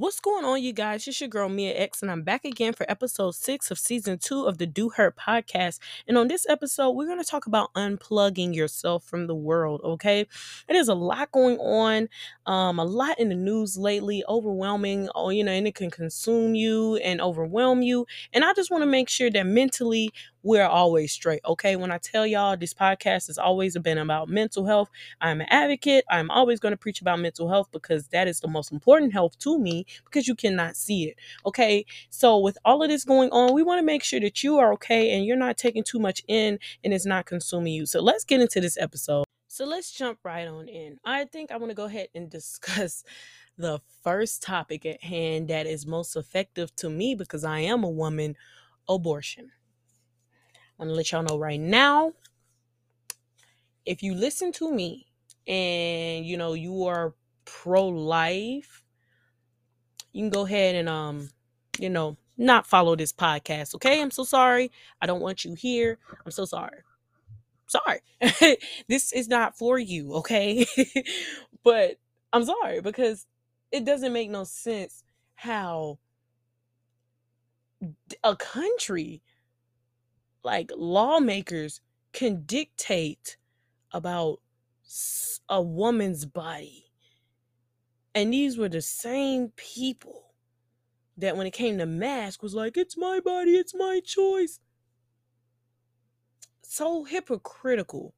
What's 0.00 0.20
going 0.20 0.44
on, 0.44 0.62
you 0.62 0.72
guys? 0.72 1.08
It's 1.08 1.20
your 1.20 1.26
girl 1.26 1.48
Mia 1.48 1.74
X, 1.74 2.02
and 2.02 2.10
I'm 2.12 2.22
back 2.22 2.44
again 2.44 2.72
for 2.72 2.88
episode 2.88 3.34
six 3.34 3.72
of 3.72 3.80
season 3.80 4.18
two 4.18 4.44
of 4.44 4.58
the 4.58 4.66
DoHer 4.68 5.10
podcast. 5.10 5.80
And 6.06 6.16
on 6.16 6.28
this 6.28 6.46
episode, 6.48 6.92
we're 6.92 7.06
going 7.06 7.18
to 7.18 7.28
talk 7.28 7.46
about 7.46 7.74
unplugging 7.74 8.54
yourself 8.54 9.02
from 9.02 9.26
the 9.26 9.34
world. 9.34 9.80
Okay, 9.82 10.20
it 10.20 10.76
is 10.76 10.86
a 10.86 10.94
lot 10.94 11.32
going 11.32 11.58
on, 11.58 12.08
um, 12.46 12.78
a 12.78 12.84
lot 12.84 13.18
in 13.18 13.28
the 13.28 13.34
news 13.34 13.76
lately, 13.76 14.22
overwhelming. 14.28 15.08
Oh, 15.16 15.30
you 15.30 15.42
know, 15.42 15.50
and 15.50 15.66
it 15.66 15.74
can 15.74 15.90
consume 15.90 16.54
you 16.54 16.94
and 16.98 17.20
overwhelm 17.20 17.82
you. 17.82 18.06
And 18.32 18.44
I 18.44 18.52
just 18.52 18.70
want 18.70 18.82
to 18.82 18.86
make 18.86 19.08
sure 19.08 19.30
that 19.32 19.46
mentally 19.46 20.12
we're 20.42 20.66
always 20.66 21.12
straight. 21.12 21.40
Okay, 21.44 21.76
when 21.76 21.90
I 21.90 21.98
tell 21.98 22.26
y'all 22.26 22.56
this 22.56 22.74
podcast 22.74 23.26
has 23.26 23.38
always 23.38 23.76
been 23.78 23.98
about 23.98 24.28
mental 24.28 24.64
health, 24.64 24.88
I'm 25.20 25.40
an 25.40 25.46
advocate. 25.50 26.04
I'm 26.10 26.30
always 26.30 26.60
going 26.60 26.72
to 26.72 26.76
preach 26.76 27.00
about 27.00 27.20
mental 27.20 27.48
health 27.48 27.68
because 27.72 28.08
that 28.08 28.28
is 28.28 28.40
the 28.40 28.48
most 28.48 28.72
important 28.72 29.12
health 29.12 29.38
to 29.40 29.58
me 29.58 29.86
because 30.04 30.28
you 30.28 30.34
cannot 30.34 30.76
see 30.76 31.04
it. 31.04 31.16
Okay. 31.46 31.84
So, 32.10 32.38
with 32.38 32.58
all 32.64 32.82
of 32.82 32.88
this 32.88 33.04
going 33.04 33.30
on, 33.30 33.54
we 33.54 33.62
want 33.62 33.80
to 33.80 33.84
make 33.86 34.04
sure 34.04 34.20
that 34.20 34.42
you 34.42 34.58
are 34.58 34.72
okay 34.74 35.16
and 35.16 35.24
you're 35.24 35.36
not 35.36 35.56
taking 35.56 35.82
too 35.82 35.98
much 35.98 36.22
in 36.28 36.58
and 36.84 36.94
it's 36.94 37.06
not 37.06 37.26
consuming 37.26 37.72
you. 37.72 37.86
So, 37.86 38.00
let's 38.00 38.24
get 38.24 38.40
into 38.40 38.60
this 38.60 38.78
episode. 38.78 39.24
So, 39.48 39.64
let's 39.64 39.90
jump 39.90 40.20
right 40.24 40.46
on 40.46 40.68
in. 40.68 40.98
I 41.04 41.24
think 41.24 41.50
I 41.50 41.56
want 41.56 41.70
to 41.70 41.74
go 41.74 41.84
ahead 41.84 42.08
and 42.14 42.30
discuss 42.30 43.02
the 43.56 43.80
first 44.02 44.42
topic 44.42 44.86
at 44.86 45.02
hand 45.02 45.48
that 45.48 45.66
is 45.66 45.84
most 45.84 46.14
effective 46.14 46.74
to 46.76 46.88
me 46.88 47.16
because 47.16 47.44
I 47.44 47.60
am 47.60 47.82
a 47.82 47.90
woman 47.90 48.36
abortion. 48.88 49.50
Going 50.78 50.90
to 50.90 50.94
let 50.94 51.10
y'all 51.10 51.24
know 51.24 51.38
right 51.38 51.60
now. 51.60 52.12
If 53.84 54.02
you 54.02 54.14
listen 54.14 54.52
to 54.52 54.72
me 54.72 55.06
and 55.46 56.24
you 56.24 56.36
know 56.36 56.52
you 56.52 56.84
are 56.84 57.14
pro 57.46 57.86
life 57.88 58.84
you 60.12 60.20
can 60.22 60.28
go 60.30 60.44
ahead 60.44 60.74
and 60.74 60.86
um 60.88 61.30
you 61.78 61.88
know 61.88 62.16
not 62.36 62.66
follow 62.66 62.94
this 62.94 63.12
podcast 63.12 63.74
okay? 63.74 64.00
I'm 64.00 64.10
so 64.10 64.24
sorry. 64.24 64.70
I 65.00 65.06
don't 65.06 65.20
want 65.20 65.44
you 65.44 65.54
here. 65.54 65.98
I'm 66.24 66.30
so 66.30 66.44
sorry. 66.44 66.80
Sorry. 67.66 68.00
This 68.88 69.12
is 69.12 69.28
not 69.28 69.56
for 69.58 69.78
you 69.78 70.14
okay? 70.14 70.66
But 71.64 71.98
i'm 72.32 72.44
sorry 72.44 72.80
because 72.80 73.26
it 73.72 73.84
doesn't 73.84 74.12
make 74.12 74.30
no 74.30 74.44
sense 74.44 75.02
how 75.34 75.98
a 78.24 78.36
country 78.36 79.22
like 80.44 80.70
lawmakers 80.76 81.80
can 82.12 82.42
dictate 82.44 83.36
about 83.92 84.40
a 85.48 85.60
woman's 85.62 86.24
body 86.24 86.88
and 88.14 88.32
these 88.32 88.58
were 88.58 88.68
the 88.68 88.82
same 88.82 89.52
people 89.56 90.34
that 91.18 91.36
when 91.36 91.46
it 91.46 91.52
came 91.52 91.78
to 91.78 91.86
mask 91.86 92.42
was 92.42 92.54
like, 92.54 92.76
it's 92.76 92.96
my 92.96 93.20
body, 93.20 93.52
it's 93.52 93.74
my 93.74 94.00
choice. 94.04 94.60
So 96.62 97.04
hypocritical. 97.04 98.14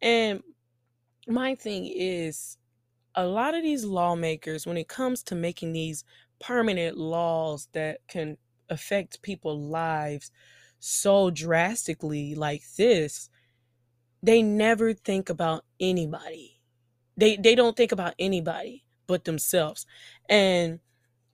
And 0.00 0.42
my 1.26 1.54
thing 1.54 1.86
is 1.86 2.58
a 3.14 3.26
lot 3.26 3.54
of 3.54 3.62
these 3.62 3.84
lawmakers, 3.84 4.66
when 4.66 4.76
it 4.76 4.88
comes 4.88 5.22
to 5.24 5.34
making 5.34 5.72
these 5.72 6.04
permanent 6.40 6.96
laws 6.96 7.68
that 7.72 7.98
can 8.08 8.36
affect 8.68 9.22
people's 9.22 9.64
lives 9.64 10.30
so 10.84 11.30
drastically 11.30 12.34
like 12.34 12.64
this, 12.76 13.30
they 14.20 14.42
never 14.42 14.92
think 14.92 15.30
about 15.30 15.64
anybody. 15.78 16.60
They 17.16 17.36
they 17.36 17.54
don't 17.54 17.76
think 17.76 17.92
about 17.92 18.14
anybody 18.18 18.84
but 19.06 19.24
themselves. 19.24 19.86
And 20.28 20.80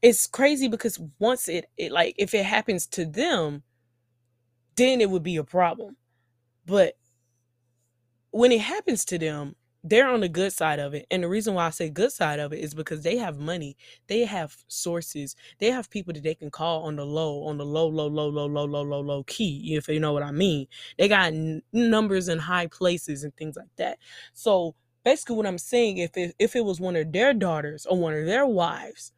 it's 0.03 0.27
crazy 0.27 0.69
because 0.69 1.01
once 1.19 1.49
it, 1.49 1.65
it 1.79 1.93
like 1.93 2.15
if 2.19 2.35
it 2.35 2.45
happens 2.45 2.87
to 2.89 3.07
them, 3.07 3.63
then 4.77 5.01
it 5.01 5.09
would 5.09 5.23
be 5.23 5.37
a 5.37 5.45
problem. 5.45 5.97
But 6.67 6.99
when 8.31 8.53
it 8.53 8.61
happens 8.61 9.07
to 9.07 9.19
them, 9.19 9.57
they're 9.89 10.09
on 10.09 10.21
the 10.21 10.29
good 10.29 10.53
side 10.53 10.79
of 10.79 10.95
it. 10.95 11.07
And 11.11 11.23
the 11.23 11.29
reason 11.29 11.55
why 11.55 11.67
I 11.67 11.71
say 11.71 11.89
good 11.91 12.13
side 12.13 12.41
of 12.41 12.53
it 12.53 12.61
is 12.61 12.75
because 12.75 13.03
they 13.03 13.17
have 13.19 13.39
money, 13.39 13.77
they 14.07 14.25
have 14.25 14.57
sources, 14.69 15.37
they 15.59 15.71
have 15.71 15.91
people 15.91 16.13
that 16.15 16.23
they 16.23 16.35
can 16.35 16.51
call 16.51 16.83
on 16.85 16.97
the 16.97 17.07
low, 17.07 17.45
on 17.45 17.59
the 17.59 17.65
low, 17.65 17.87
low, 17.89 18.07
low, 18.07 18.29
low, 18.29 18.47
low, 18.47 18.65
low, 18.65 18.83
low, 18.83 19.01
low 19.01 19.23
key, 19.25 19.75
if 19.77 19.89
you 19.89 20.01
know 20.01 20.13
what 20.13 20.23
I 20.23 20.33
mean. 20.33 20.67
They 20.99 21.09
got 21.09 21.29
n- 21.33 21.63
numbers 21.73 22.29
in 22.29 22.39
high 22.39 22.67
places 22.67 23.25
and 23.25 23.35
things 23.37 23.57
like 23.57 23.75
that. 23.77 23.99
So 24.35 24.75
basically 25.05 25.37
what 25.37 25.47
I'm 25.47 25.59
saying, 25.59 25.99
if 25.99 26.17
it, 26.17 26.35
if 26.39 26.57
it 26.57 26.65
was 26.65 26.81
one 26.81 26.97
of 26.97 27.13
their 27.13 27.33
daughters 27.35 27.87
or 27.87 27.99
one 27.99 28.15
of 28.15 28.27
their 28.27 28.47
wives 28.47 29.13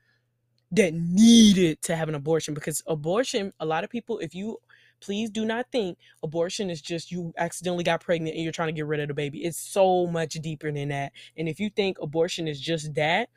that 0.73 0.95
needed 0.95 1.83
to 1.83 1.97
have 1.97 2.09
an 2.09 2.15
abortion, 2.15 2.55
because 2.55 2.83
abortion, 2.87 3.53
a 3.61 3.67
lot 3.67 3.85
of 3.85 3.91
people, 3.91 4.19
if 4.19 4.35
you 4.35 4.59
please 5.01 5.31
do 5.31 5.45
not 5.45 5.71
think 5.73 5.99
abortion 6.23 6.71
is 6.71 6.81
just 6.81 7.11
you 7.11 7.33
accidentally 7.39 7.85
got 7.85 8.01
pregnant 8.01 8.35
and 8.35 8.43
you're 8.43 8.53
trying 8.53 8.69
to 8.69 8.73
get 8.73 8.87
rid 8.87 9.01
of 9.01 9.09
the 9.09 9.15
baby. 9.15 9.45
It's 9.45 9.59
so 9.59 10.07
much 10.07 10.35
deeper 10.35 10.71
than 10.73 10.89
that. 10.89 11.13
And 11.37 11.49
if 11.49 11.61
you 11.61 11.71
think 11.71 11.99
abortion 12.01 12.49
is 12.49 12.61
just 12.61 12.95
that, 12.95 13.29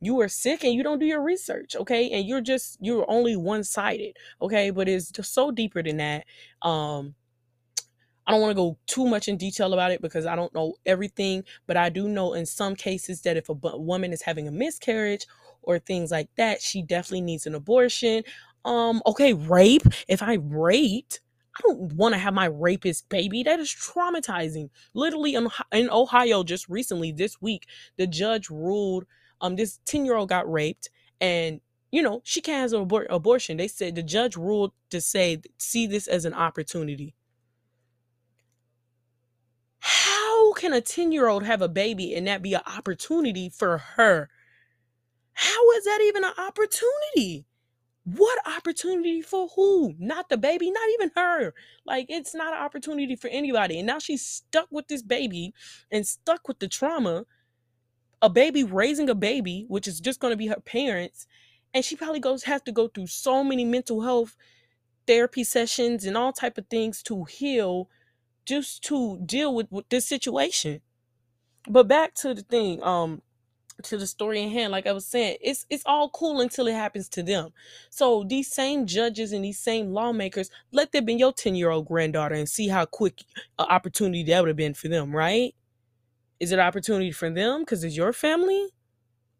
you 0.00 0.20
are 0.20 0.28
sick 0.28 0.62
and 0.64 0.74
you 0.74 0.82
don't 0.82 1.00
do 1.00 1.06
your 1.06 1.22
research, 1.22 1.74
okay? 1.76 2.10
And 2.10 2.26
you're 2.26 2.40
just 2.40 2.78
you're 2.80 3.04
only 3.10 3.36
one-sided, 3.36 4.16
okay? 4.40 4.70
But 4.70 4.88
it's 4.88 5.10
just 5.10 5.34
so 5.34 5.50
deeper 5.50 5.82
than 5.82 5.96
that. 5.98 6.24
Um 6.62 7.14
I 8.26 8.32
don't 8.32 8.42
want 8.42 8.50
to 8.50 8.54
go 8.54 8.78
too 8.86 9.06
much 9.06 9.26
in 9.26 9.38
detail 9.38 9.72
about 9.72 9.90
it 9.90 10.02
because 10.02 10.26
I 10.26 10.36
don't 10.36 10.54
know 10.54 10.74
everything, 10.84 11.44
but 11.66 11.78
I 11.78 11.88
do 11.88 12.06
know 12.08 12.34
in 12.34 12.44
some 12.44 12.76
cases 12.76 13.22
that 13.22 13.38
if 13.38 13.48
a 13.48 13.54
woman 13.54 14.12
is 14.12 14.20
having 14.22 14.46
a 14.46 14.52
miscarriage 14.52 15.26
or 15.62 15.78
things 15.78 16.10
like 16.10 16.28
that, 16.36 16.60
she 16.60 16.82
definitely 16.82 17.22
needs 17.22 17.46
an 17.46 17.54
abortion. 17.54 18.22
Um, 18.64 19.02
okay, 19.06 19.34
rape. 19.34 19.82
If 20.08 20.22
I 20.22 20.34
raped, 20.34 21.20
I 21.56 21.60
don't 21.62 21.94
want 21.94 22.14
to 22.14 22.18
have 22.18 22.34
my 22.34 22.46
rapist 22.46 23.08
baby. 23.08 23.42
That 23.42 23.60
is 23.60 23.70
traumatizing. 23.70 24.70
Literally 24.94 25.34
in, 25.34 25.48
in 25.72 25.90
Ohio, 25.90 26.44
just 26.44 26.68
recently 26.68 27.12
this 27.12 27.40
week, 27.42 27.66
the 27.98 28.06
judge 28.06 28.50
ruled 28.50 29.06
um 29.40 29.56
this 29.56 29.80
10 29.86 30.04
year 30.04 30.16
old 30.16 30.28
got 30.28 30.50
raped 30.50 30.90
and 31.20 31.60
you 31.92 32.02
know 32.02 32.20
she 32.24 32.40
can't 32.40 32.72
have 32.72 32.80
an 32.80 32.88
abor- 32.88 33.06
abortion. 33.10 33.56
They 33.56 33.68
said 33.68 33.94
the 33.94 34.02
judge 34.02 34.36
ruled 34.36 34.72
to 34.90 35.00
say 35.00 35.40
see 35.58 35.86
this 35.86 36.08
as 36.08 36.24
an 36.24 36.34
opportunity 36.34 37.14
How 39.80 40.52
can 40.54 40.72
a 40.72 40.80
10 40.80 41.12
year 41.12 41.28
old 41.28 41.44
have 41.44 41.62
a 41.62 41.68
baby 41.68 42.14
and 42.14 42.26
that 42.28 42.42
be 42.42 42.54
an 42.54 42.62
opportunity 42.66 43.48
for 43.48 43.78
her? 43.78 44.28
How 45.34 45.72
is 45.72 45.84
that 45.86 46.00
even 46.02 46.24
an 46.24 46.34
opportunity? 46.38 47.47
What 48.16 48.38
opportunity 48.46 49.20
for 49.20 49.48
who? 49.54 49.94
Not 49.98 50.30
the 50.30 50.38
baby, 50.38 50.70
not 50.70 50.88
even 50.94 51.10
her. 51.14 51.52
Like, 51.84 52.06
it's 52.08 52.34
not 52.34 52.54
an 52.54 52.62
opportunity 52.62 53.16
for 53.16 53.28
anybody. 53.28 53.78
And 53.78 53.86
now 53.86 53.98
she's 53.98 54.24
stuck 54.24 54.68
with 54.70 54.88
this 54.88 55.02
baby 55.02 55.52
and 55.90 56.06
stuck 56.06 56.48
with 56.48 56.58
the 56.58 56.68
trauma. 56.68 57.26
A 58.22 58.30
baby 58.30 58.64
raising 58.64 59.10
a 59.10 59.14
baby, 59.14 59.66
which 59.68 59.86
is 59.86 60.00
just 60.00 60.20
going 60.20 60.32
to 60.32 60.38
be 60.38 60.46
her 60.46 60.60
parents. 60.60 61.26
And 61.74 61.84
she 61.84 61.96
probably 61.96 62.20
goes 62.20 62.44
has 62.44 62.62
to 62.62 62.72
go 62.72 62.88
through 62.88 63.08
so 63.08 63.44
many 63.44 63.64
mental 63.64 64.00
health 64.00 64.36
therapy 65.06 65.44
sessions 65.44 66.04
and 66.06 66.16
all 66.16 66.32
type 66.32 66.56
of 66.56 66.66
things 66.68 67.02
to 67.04 67.24
heal 67.24 67.90
just 68.46 68.82
to 68.84 69.18
deal 69.26 69.54
with, 69.54 69.70
with 69.70 69.88
this 69.90 70.08
situation. 70.08 70.80
But 71.68 71.88
back 71.88 72.14
to 72.16 72.32
the 72.32 72.42
thing, 72.42 72.82
um, 72.82 73.20
to 73.84 73.96
the 73.96 74.06
story 74.06 74.42
in 74.42 74.50
hand, 74.50 74.72
like 74.72 74.86
I 74.86 74.92
was 74.92 75.06
saying, 75.06 75.38
it's 75.40 75.66
it's 75.70 75.84
all 75.86 76.10
cool 76.10 76.40
until 76.40 76.66
it 76.66 76.74
happens 76.74 77.08
to 77.10 77.22
them. 77.22 77.50
So 77.90 78.24
these 78.28 78.50
same 78.52 78.86
judges 78.86 79.32
and 79.32 79.44
these 79.44 79.58
same 79.58 79.92
lawmakers, 79.92 80.50
let 80.72 80.92
them 80.92 81.04
be 81.04 81.14
your 81.14 81.32
10-year-old 81.32 81.86
granddaughter 81.86 82.34
and 82.34 82.48
see 82.48 82.68
how 82.68 82.84
quick 82.84 83.22
an 83.58 83.66
opportunity 83.68 84.24
that 84.24 84.40
would 84.40 84.48
have 84.48 84.56
been 84.56 84.74
for 84.74 84.88
them, 84.88 85.14
right? 85.14 85.54
Is 86.40 86.52
it 86.52 86.58
opportunity 86.58 87.12
for 87.12 87.30
them 87.30 87.60
because 87.60 87.84
it's 87.84 87.96
your 87.96 88.12
family? 88.12 88.68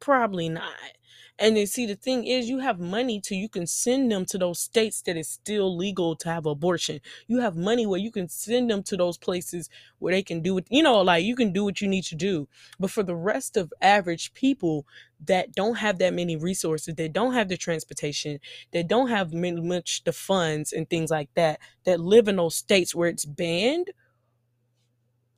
Probably 0.01 0.49
not. 0.49 0.98
And 1.41 1.57
then 1.57 1.67
see 1.69 1.87
the 1.87 1.95
thing 1.95 2.27
is 2.27 2.49
you 2.49 2.59
have 2.59 2.81
money 2.81 3.21
to 3.21 3.37
you 3.37 3.49
can 3.49 3.67
send 3.67 4.11
them 4.11 4.25
to 4.27 4.39
those 4.39 4.59
states 4.59 5.03
that 5.03 5.17
is 5.17 5.29
still 5.29 5.77
legal 5.77 6.17
to 6.17 6.29
have 6.29 6.47
abortion. 6.47 7.01
You 7.29 7.41
have 7.41 7.57
money 7.57 7.87
where 7.87 8.01
you 8.01 8.11
can 8.11 8.29
send 8.29 8.71
them 8.71 8.83
to 8.85 8.97
those 8.97 9.17
places 9.17 9.71
where 10.01 10.13
they 10.13 10.23
can 10.23 10.43
do 10.43 10.59
it, 10.59 10.67
you 10.69 10.83
know, 10.83 11.01
like 11.01 11.25
you 11.25 11.37
can 11.37 11.53
do 11.53 11.65
what 11.65 11.81
you 11.81 11.87
need 11.87 12.05
to 12.07 12.17
do. 12.17 12.49
But 12.81 12.91
for 12.91 13.05
the 13.05 13.15
rest 13.15 13.57
of 13.57 13.73
average 13.81 14.35
people 14.35 14.85
that 15.27 15.53
don't 15.53 15.77
have 15.77 15.99
that 15.99 16.13
many 16.15 16.37
resources, 16.37 16.97
that 16.97 17.13
don't 17.13 17.35
have 17.35 17.49
the 17.49 17.57
transportation, 17.57 18.41
that 18.73 18.89
don't 18.89 19.09
have 19.09 19.33
much 19.33 20.03
the 20.05 20.13
funds 20.13 20.73
and 20.73 20.91
things 20.91 21.11
like 21.11 21.31
that, 21.35 21.61
that 21.85 22.01
live 22.01 22.27
in 22.27 22.37
those 22.37 22.57
states 22.57 22.95
where 22.97 23.09
it's 23.09 23.25
banned, 23.25 23.93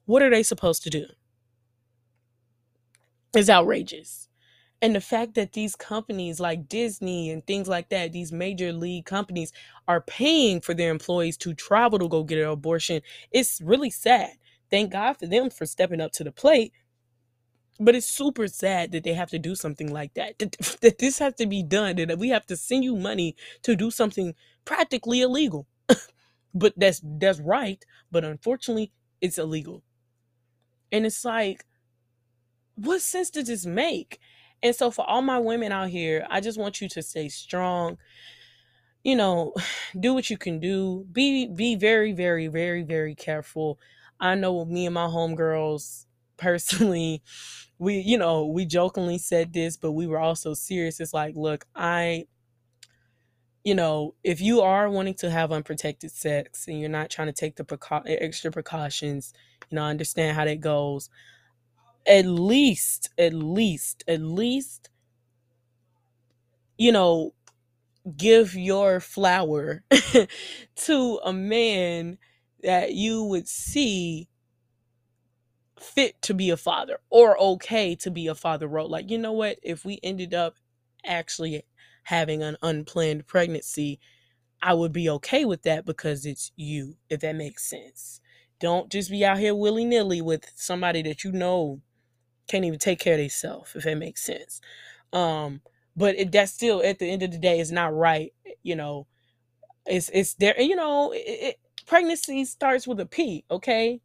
what 0.07 0.23
are 0.23 0.31
they 0.31 0.43
supposed 0.43 0.83
to 0.85 0.91
do? 0.91 1.07
It's 3.35 3.51
outrageous. 3.51 4.30
And 4.83 4.95
the 4.97 5.01
fact 5.01 5.35
that 5.35 5.53
these 5.53 5.77
companies 5.77 6.41
like 6.41 6.69
Disney 6.69 7.31
and 7.31 7.47
things 7.47 7.69
like 7.69 7.91
that, 7.91 8.13
these 8.13 8.33
major 8.33 8.73
league 8.73 9.05
companies 9.05 9.53
are 9.89 10.01
paying 10.01 10.61
for 10.61 10.75
their 10.75 10.91
employees 10.91 11.37
to 11.39 11.55
travel 11.55 11.99
to 11.99 12.09
go 12.09 12.25
get 12.25 12.39
an 12.39 12.49
abortion, 12.49 13.03
it's 13.31 13.61
really 13.61 13.91
sad. 13.91 14.31
Thank 14.71 14.93
God 14.93 15.15
for 15.15 15.27
them 15.27 15.51
for 15.51 15.67
stepping 15.67 16.01
up 16.01 16.13
to 16.13 16.25
the 16.25 16.33
plate. 16.33 16.73
but 17.79 17.95
it's 17.95 18.07
super 18.07 18.47
sad 18.47 18.93
that 18.93 19.05
they 19.05 19.15
have 19.15 19.31
to 19.31 19.39
do 19.39 19.55
something 19.55 19.93
like 19.93 20.15
that. 20.15 20.39
That, 20.39 20.53
that 20.83 20.99
this 20.99 21.19
has 21.19 21.35
to 21.35 21.47
be 21.47 21.63
done. 21.63 21.97
That 21.97 22.19
we 22.19 22.29
have 22.31 22.47
to 22.47 22.57
send 22.57 22.85
you 22.85 22.97
money 22.97 23.37
to 23.63 23.77
do 23.77 23.91
something 23.91 24.35
practically 24.65 25.21
illegal. 25.23 25.67
but 26.55 26.75
that's 26.77 27.01
that's 27.05 27.41
right. 27.41 27.85
But 28.11 28.25
unfortunately, 28.25 28.93
it's 29.21 29.39
illegal. 29.39 29.83
And 30.93 31.07
it's 31.07 31.25
like, 31.25 31.65
what 32.77 33.01
sense 33.01 33.31
does 33.31 33.49
this 33.49 33.67
make? 33.67 34.19
And 34.63 34.75
so 34.75 34.91
for 34.91 35.09
all 35.09 35.23
my 35.23 35.39
women 35.39 35.73
out 35.73 35.89
here, 35.89 36.27
I 36.31 36.41
just 36.41 36.59
want 36.59 36.81
you 36.81 36.89
to 36.91 37.03
stay 37.03 37.29
strong. 37.29 37.99
You 39.03 39.17
know, 39.17 39.55
do 39.99 40.15
what 40.15 40.31
you 40.31 40.39
can 40.39 40.61
do. 40.61 41.07
Be 41.13 41.47
be 41.47 41.75
very, 41.77 42.13
very, 42.13 42.49
very, 42.49 42.83
very 42.83 43.15
careful. 43.15 43.79
I 44.21 44.35
know 44.35 44.65
me 44.65 44.87
and 44.87 44.95
my 44.95 45.07
homegirls 45.07 46.07
personally, 46.37 47.23
we, 47.79 47.99
you 48.01 48.19
know, 48.19 48.47
we 48.47 48.67
jokingly 48.67 49.19
said 49.19 49.53
this, 49.53 49.77
but 49.77 49.93
we 49.93 50.07
were 50.07 50.19
also 50.19 50.55
serious. 50.55 51.01
It's 51.01 51.15
like, 51.15 51.35
look, 51.37 51.67
I 51.75 52.27
you 53.65 53.75
know, 53.75 54.15
if 54.25 54.41
you 54.41 54.63
are 54.63 54.89
wanting 54.89 55.15
to 55.15 55.31
have 55.31 55.53
unprotected 55.53 56.11
sex 56.11 56.67
and 56.67 56.81
you're 56.81 56.89
not 56.89 57.11
trying 57.11 57.29
to 57.29 57.33
take 57.33 57.57
the 57.57 57.65
precau- 57.65 58.03
extra 58.07 58.51
precautions, 58.51 59.35
you 59.71 59.77
know, 59.77 59.85
understand 59.85 60.37
how 60.37 60.45
that 60.45 60.61
goes. 60.61 61.11
At 62.07 62.27
least, 62.27 63.11
at 63.19 63.35
least, 63.35 64.05
at 64.09 64.21
least, 64.21 64.91
you 66.79 66.93
know, 66.93 67.35
give 68.17 68.55
your 68.55 69.01
flower 69.01 69.85
to 70.77 71.21
a 71.25 71.33
man 71.33 72.19
that 72.63 72.95
you 72.95 73.25
would 73.25 73.49
see 73.49 74.29
fit 75.79 76.21
to 76.23 76.35
be 76.35 76.51
a 76.51 76.57
father 76.57 76.99
or 77.11 77.41
okay 77.41 77.95
to 77.97 78.11
be 78.11 78.27
a 78.27 78.35
father 78.35 78.67
role. 78.67 78.89
Like, 78.89 79.11
you 79.11 79.19
know 79.19 79.33
what? 79.33 79.59
If 79.63 79.85
we 79.85 79.99
ended 80.03 80.35
up 80.35 80.57
actually 81.05 81.65
having 82.05 82.43
an 82.43 82.57
unplanned 82.63 83.27
pregnancy, 83.27 84.01
I 84.63 84.75
would 84.75 84.93
be 84.93 85.09
okay 85.11 85.45
with 85.45 85.63
that 85.63 85.87
because 85.87 86.27
it's 86.27 86.53
you, 86.57 86.97
if 87.09 87.21
that 87.21 87.37
makes 87.37 87.65
sense. 87.69 88.21
Don't 88.61 88.91
just 88.91 89.11
be 89.11 89.25
out 89.25 89.39
here 89.39 89.55
willy 89.55 89.85
nilly 89.87 90.21
with 90.21 90.53
somebody 90.55 91.03
that 91.03 91.25
you 91.25 91.33
know 91.33 91.81
can't 92.51 92.65
even 92.65 92.79
take 92.79 92.99
care 92.99 93.15
of 93.15 93.21
themselves, 93.21 93.73
if 93.75 93.85
that 93.85 93.97
makes 93.97 94.23
sense. 94.23 94.61
Um, 95.13 95.61
but 95.97 96.17
it, 96.17 96.33
that's 96.33 96.53
still 96.53 96.83
at 96.85 96.99
the 96.99 97.07
end 97.07 97.23
of 97.23 97.31
the 97.33 97.39
day 97.39 97.61
is 97.61 97.73
not 97.73 97.95
right. 97.95 98.33
You 98.63 98.77
know, 98.77 99.07
it's 99.87 100.11
it's 100.13 100.35
there. 100.35 100.61
You 100.61 100.77
know, 100.77 101.13
it, 101.13 101.19
it, 101.19 101.61
pregnancy 101.87 102.45
starts 102.45 102.87
with 102.87 103.01
a 103.01 103.07
P. 103.07 103.45
Okay, 103.51 104.01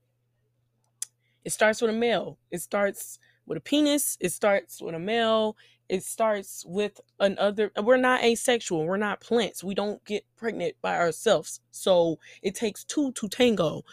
it 1.44 1.52
starts 1.52 1.82
with 1.82 1.92
a 1.92 1.94
male. 1.94 2.38
It 2.52 2.62
starts 2.62 3.20
with 3.46 3.58
a 3.58 3.62
penis. 3.62 4.18
It 4.20 4.30
starts 4.30 4.82
with 4.82 4.96
a 4.96 5.00
male 5.00 5.56
it 5.90 6.04
starts 6.04 6.66
with 6.68 7.00
another 7.20 7.72
we're 7.84 7.98
not 7.98 8.24
asexual 8.24 8.86
we're 8.86 8.98
not 8.98 9.22
plants 9.22 9.64
we 9.64 9.76
don't 9.76 10.04
get 10.06 10.26
pregnant 10.36 10.76
by 10.82 10.98
ourselves 10.98 11.60
so 11.72 12.18
it 12.42 12.56
takes 12.56 12.84
two 12.84 13.12
to 13.14 13.28
tango 13.28 13.84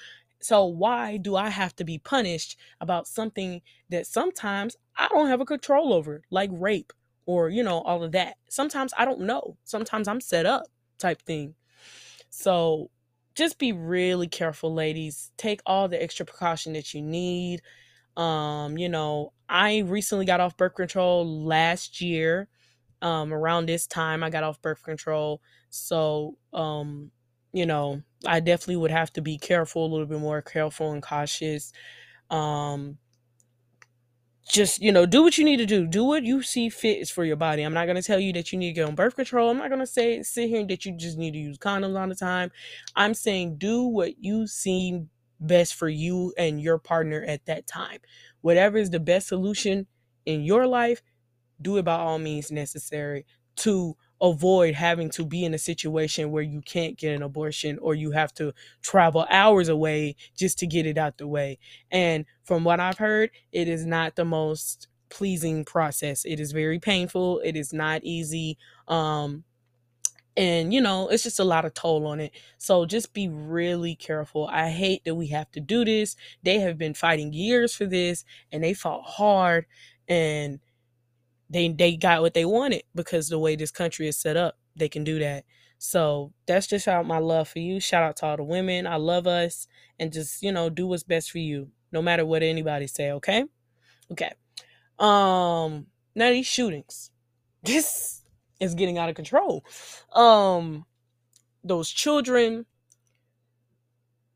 so 0.42 0.64
why 0.64 1.16
do 1.16 1.36
i 1.36 1.48
have 1.48 1.74
to 1.74 1.84
be 1.84 1.98
punished 1.98 2.58
about 2.80 3.06
something 3.06 3.60
that 3.88 4.06
sometimes 4.06 4.76
i 4.96 5.08
don't 5.08 5.28
have 5.28 5.40
a 5.40 5.46
control 5.46 5.92
over 5.92 6.22
like 6.30 6.50
rape 6.52 6.92
or 7.26 7.48
you 7.48 7.62
know 7.62 7.80
all 7.82 8.02
of 8.02 8.12
that 8.12 8.36
sometimes 8.48 8.92
i 8.98 9.04
don't 9.04 9.20
know 9.20 9.56
sometimes 9.64 10.08
i'm 10.08 10.20
set 10.20 10.46
up 10.46 10.64
type 10.98 11.22
thing 11.22 11.54
so 12.30 12.90
just 13.34 13.58
be 13.58 13.72
really 13.72 14.28
careful 14.28 14.72
ladies 14.72 15.30
take 15.36 15.60
all 15.66 15.88
the 15.88 16.02
extra 16.02 16.26
precaution 16.26 16.72
that 16.74 16.92
you 16.94 17.02
need 17.02 17.62
um, 18.16 18.76
you 18.76 18.88
know, 18.88 19.32
I 19.48 19.78
recently 19.78 20.26
got 20.26 20.40
off 20.40 20.56
birth 20.56 20.74
control 20.74 21.44
last 21.44 22.00
year. 22.00 22.48
Um, 23.00 23.34
around 23.34 23.66
this 23.66 23.88
time 23.88 24.22
I 24.22 24.30
got 24.30 24.44
off 24.44 24.62
birth 24.62 24.84
control. 24.84 25.42
So, 25.70 26.36
um, 26.52 27.10
you 27.52 27.66
know, 27.66 28.02
I 28.26 28.40
definitely 28.40 28.76
would 28.76 28.90
have 28.90 29.12
to 29.14 29.22
be 29.22 29.38
careful, 29.38 29.84
a 29.86 29.90
little 29.90 30.06
bit 30.06 30.20
more 30.20 30.42
careful 30.42 30.92
and 30.92 31.02
cautious. 31.02 31.72
Um, 32.30 32.98
just 34.48 34.82
you 34.82 34.90
know 34.90 35.06
do 35.06 35.22
what 35.22 35.38
you 35.38 35.44
need 35.44 35.58
to 35.58 35.66
do 35.66 35.86
do 35.86 36.02
what 36.02 36.24
you 36.24 36.42
see 36.42 36.68
fit 36.68 36.98
is 36.98 37.08
for 37.08 37.24
your 37.24 37.36
body 37.36 37.62
i'm 37.62 37.72
not 37.72 37.86
going 37.86 37.96
to 37.96 38.02
tell 38.02 38.18
you 38.18 38.32
that 38.32 38.52
you 38.52 38.58
need 38.58 38.70
to 38.70 38.72
get 38.72 38.88
on 38.88 38.94
birth 38.96 39.14
control 39.14 39.48
i'm 39.48 39.56
not 39.56 39.68
going 39.68 39.78
to 39.78 39.86
say 39.86 40.20
sit 40.24 40.48
here 40.48 40.66
that 40.66 40.84
you 40.84 40.94
just 40.96 41.16
need 41.16 41.30
to 41.30 41.38
use 41.38 41.56
condoms 41.56 41.98
all 41.98 42.08
the 42.08 42.14
time 42.14 42.50
i'm 42.96 43.14
saying 43.14 43.56
do 43.56 43.84
what 43.84 44.18
you 44.18 44.44
see 44.48 45.06
best 45.42 45.74
for 45.74 45.88
you 45.88 46.32
and 46.38 46.60
your 46.60 46.78
partner 46.78 47.24
at 47.26 47.44
that 47.46 47.66
time. 47.66 47.98
Whatever 48.40 48.78
is 48.78 48.90
the 48.90 49.00
best 49.00 49.28
solution 49.28 49.86
in 50.24 50.42
your 50.42 50.66
life, 50.66 51.02
do 51.60 51.76
it 51.76 51.84
by 51.84 51.96
all 51.96 52.18
means 52.18 52.50
necessary 52.50 53.26
to 53.56 53.96
avoid 54.22 54.74
having 54.74 55.10
to 55.10 55.26
be 55.26 55.44
in 55.44 55.52
a 55.52 55.58
situation 55.58 56.30
where 56.30 56.42
you 56.44 56.62
can't 56.62 56.96
get 56.96 57.14
an 57.14 57.22
abortion 57.22 57.78
or 57.80 57.94
you 57.94 58.12
have 58.12 58.32
to 58.34 58.54
travel 58.82 59.26
hours 59.30 59.68
away 59.68 60.16
just 60.36 60.58
to 60.60 60.66
get 60.66 60.86
it 60.86 60.96
out 60.96 61.18
the 61.18 61.26
way. 61.26 61.58
And 61.90 62.24
from 62.44 62.64
what 62.64 62.80
I've 62.80 62.98
heard, 62.98 63.30
it 63.52 63.68
is 63.68 63.84
not 63.84 64.16
the 64.16 64.24
most 64.24 64.88
pleasing 65.10 65.64
process. 65.64 66.24
It 66.24 66.40
is 66.40 66.52
very 66.52 66.78
painful. 66.78 67.40
It 67.40 67.56
is 67.56 67.72
not 67.72 68.04
easy. 68.04 68.58
Um, 68.88 69.44
and 70.36 70.72
you 70.72 70.80
know 70.80 71.08
it's 71.08 71.22
just 71.22 71.38
a 71.38 71.44
lot 71.44 71.64
of 71.64 71.74
toll 71.74 72.06
on 72.06 72.18
it 72.18 72.32
so 72.56 72.86
just 72.86 73.12
be 73.12 73.28
really 73.28 73.94
careful 73.94 74.48
i 74.50 74.70
hate 74.70 75.04
that 75.04 75.14
we 75.14 75.26
have 75.26 75.50
to 75.50 75.60
do 75.60 75.84
this 75.84 76.16
they 76.42 76.58
have 76.58 76.78
been 76.78 76.94
fighting 76.94 77.32
years 77.32 77.74
for 77.74 77.84
this 77.84 78.24
and 78.50 78.64
they 78.64 78.72
fought 78.72 79.02
hard 79.04 79.66
and 80.08 80.58
they 81.52 81.68
they 81.68 81.96
got 81.96 82.22
what 82.22 82.34
they 82.34 82.44
wanted 82.44 82.82
because 82.94 83.28
the 83.28 83.38
way 83.38 83.56
this 83.56 83.70
country 83.70 84.08
is 84.08 84.18
set 84.18 84.36
up 84.36 84.58
they 84.74 84.88
can 84.88 85.04
do 85.04 85.18
that. 85.18 85.44
So 85.78 86.32
that's 86.46 86.66
just 86.66 86.88
out 86.88 87.06
my 87.06 87.18
love 87.18 87.48
for 87.48 87.58
you. 87.58 87.80
Shout 87.80 88.02
out 88.02 88.16
to 88.18 88.26
all 88.26 88.36
the 88.36 88.44
women. 88.44 88.86
I 88.86 88.96
love 88.96 89.26
us. 89.26 89.66
And 89.98 90.12
just 90.12 90.42
you 90.42 90.52
know 90.52 90.70
do 90.70 90.86
what's 90.86 91.02
best 91.02 91.30
for 91.30 91.38
you 91.38 91.70
no 91.92 92.02
matter 92.02 92.24
what 92.24 92.42
anybody 92.42 92.86
say 92.86 93.12
okay? 93.12 93.44
Okay. 94.10 94.32
Um 94.98 95.86
now 96.14 96.30
these 96.30 96.46
shootings. 96.46 97.10
This 97.64 98.22
is 98.58 98.74
getting 98.74 98.98
out 98.98 99.08
of 99.08 99.14
control. 99.14 99.64
Um, 100.12 100.84
those 101.64 101.90
children, 101.90 102.66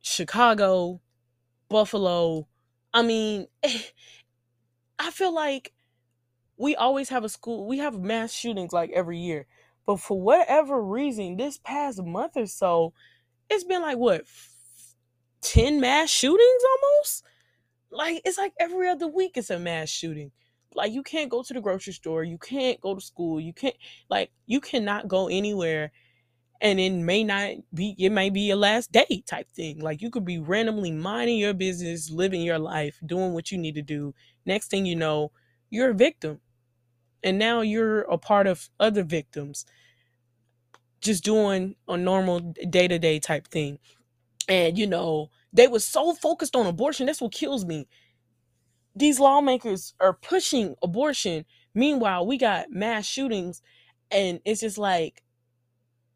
Chicago, 0.01 1.01
Buffalo. 1.69 2.47
I 2.95 3.03
mean, 3.03 3.49
I 4.99 5.11
feel 5.11 5.35
like 5.35 5.73
we 6.57 6.75
always 6.77 7.09
have 7.11 7.25
a 7.25 7.29
school, 7.29 7.67
we 7.67 7.79
have 7.79 8.01
mass 8.01 8.33
shootings 8.33 8.73
like 8.73 8.91
every 8.91 9.19
year. 9.19 9.47
But 9.87 10.01
for 10.01 10.21
whatever 10.21 10.83
reason, 10.83 11.37
this 11.37 11.59
past 11.59 12.03
month 12.03 12.33
or 12.37 12.47
so, 12.47 12.93
it's 13.49 13.65
been 13.65 13.83
like 13.83 13.99
what 13.99 14.23
10 15.43 15.81
mass 15.81 16.11
shootings 16.11 16.63
almost? 16.83 17.25
Like 17.91 18.23
it's 18.25 18.39
like 18.39 18.53
every 18.59 18.89
other 18.89 19.07
week 19.07 19.33
it's 19.37 19.51
a 19.51 19.59
mass 19.59 19.89
shooting 19.89 20.33
like 20.75 20.93
you 20.93 21.03
can't 21.03 21.31
go 21.31 21.43
to 21.43 21.55
the 21.55 21.61
grocery 21.61 21.93
store 21.93 22.23
you 22.23 22.39
can't 22.39 22.81
go 22.81 22.95
to 22.95 23.01
school 23.01 23.41
you 23.41 23.53
can't 23.53 23.75
like 24.11 24.31
you 24.47 24.61
cannot 24.61 25.09
go 25.09 25.29
anywhere 25.29 25.91
and 26.61 26.79
it 26.79 26.93
may 26.93 27.25
not 27.25 27.53
be 27.75 27.95
it 27.99 28.11
may 28.11 28.31
be 28.31 28.43
your 28.43 28.57
last 28.57 28.93
day 28.93 29.23
type 29.27 29.49
thing 29.55 29.81
like 29.81 30.03
you 30.03 30.11
could 30.11 30.25
be 30.25 30.39
randomly 30.39 30.91
minding 30.91 31.39
your 31.39 31.55
business 31.55 32.11
living 32.11 32.43
your 32.43 32.59
life 32.59 32.99
doing 33.07 33.33
what 33.33 33.51
you 33.51 33.59
need 33.59 33.75
to 33.75 33.83
do 33.83 34.15
next 34.45 34.69
thing 34.69 34.87
you 34.87 34.97
know 34.97 35.31
you're 35.71 35.91
a 35.91 35.95
victim 35.95 36.41
and 37.23 37.39
now 37.39 37.61
you're 37.61 38.03
a 38.03 38.19
part 38.19 38.47
of 38.47 38.69
other 38.81 39.03
victims 39.03 39.65
just 41.01 41.25
doing 41.25 41.77
a 41.89 41.97
normal 41.97 42.41
day-to-day 42.71 43.21
type 43.21 43.47
thing 43.49 43.79
and 44.49 44.79
you 44.79 44.87
know 44.87 45.31
they 45.53 45.69
were 45.69 45.81
so 45.81 46.15
focused 46.15 46.57
on 46.57 46.67
abortion 46.67 47.07
that's 47.07 47.21
what 47.21 47.33
kills 47.33 47.65
me 47.65 47.87
these 48.97 49.21
lawmakers 49.21 49.95
are 50.01 50.15
pushing 50.15 50.75
abortion. 50.83 51.45
Meanwhile, 51.75 52.27
we 52.27 52.39
got 52.39 52.71
mass 52.71 53.05
shootings, 53.05 53.61
and 54.11 54.41
it's 54.45 54.63
just 54.63 54.79
like 54.79 55.23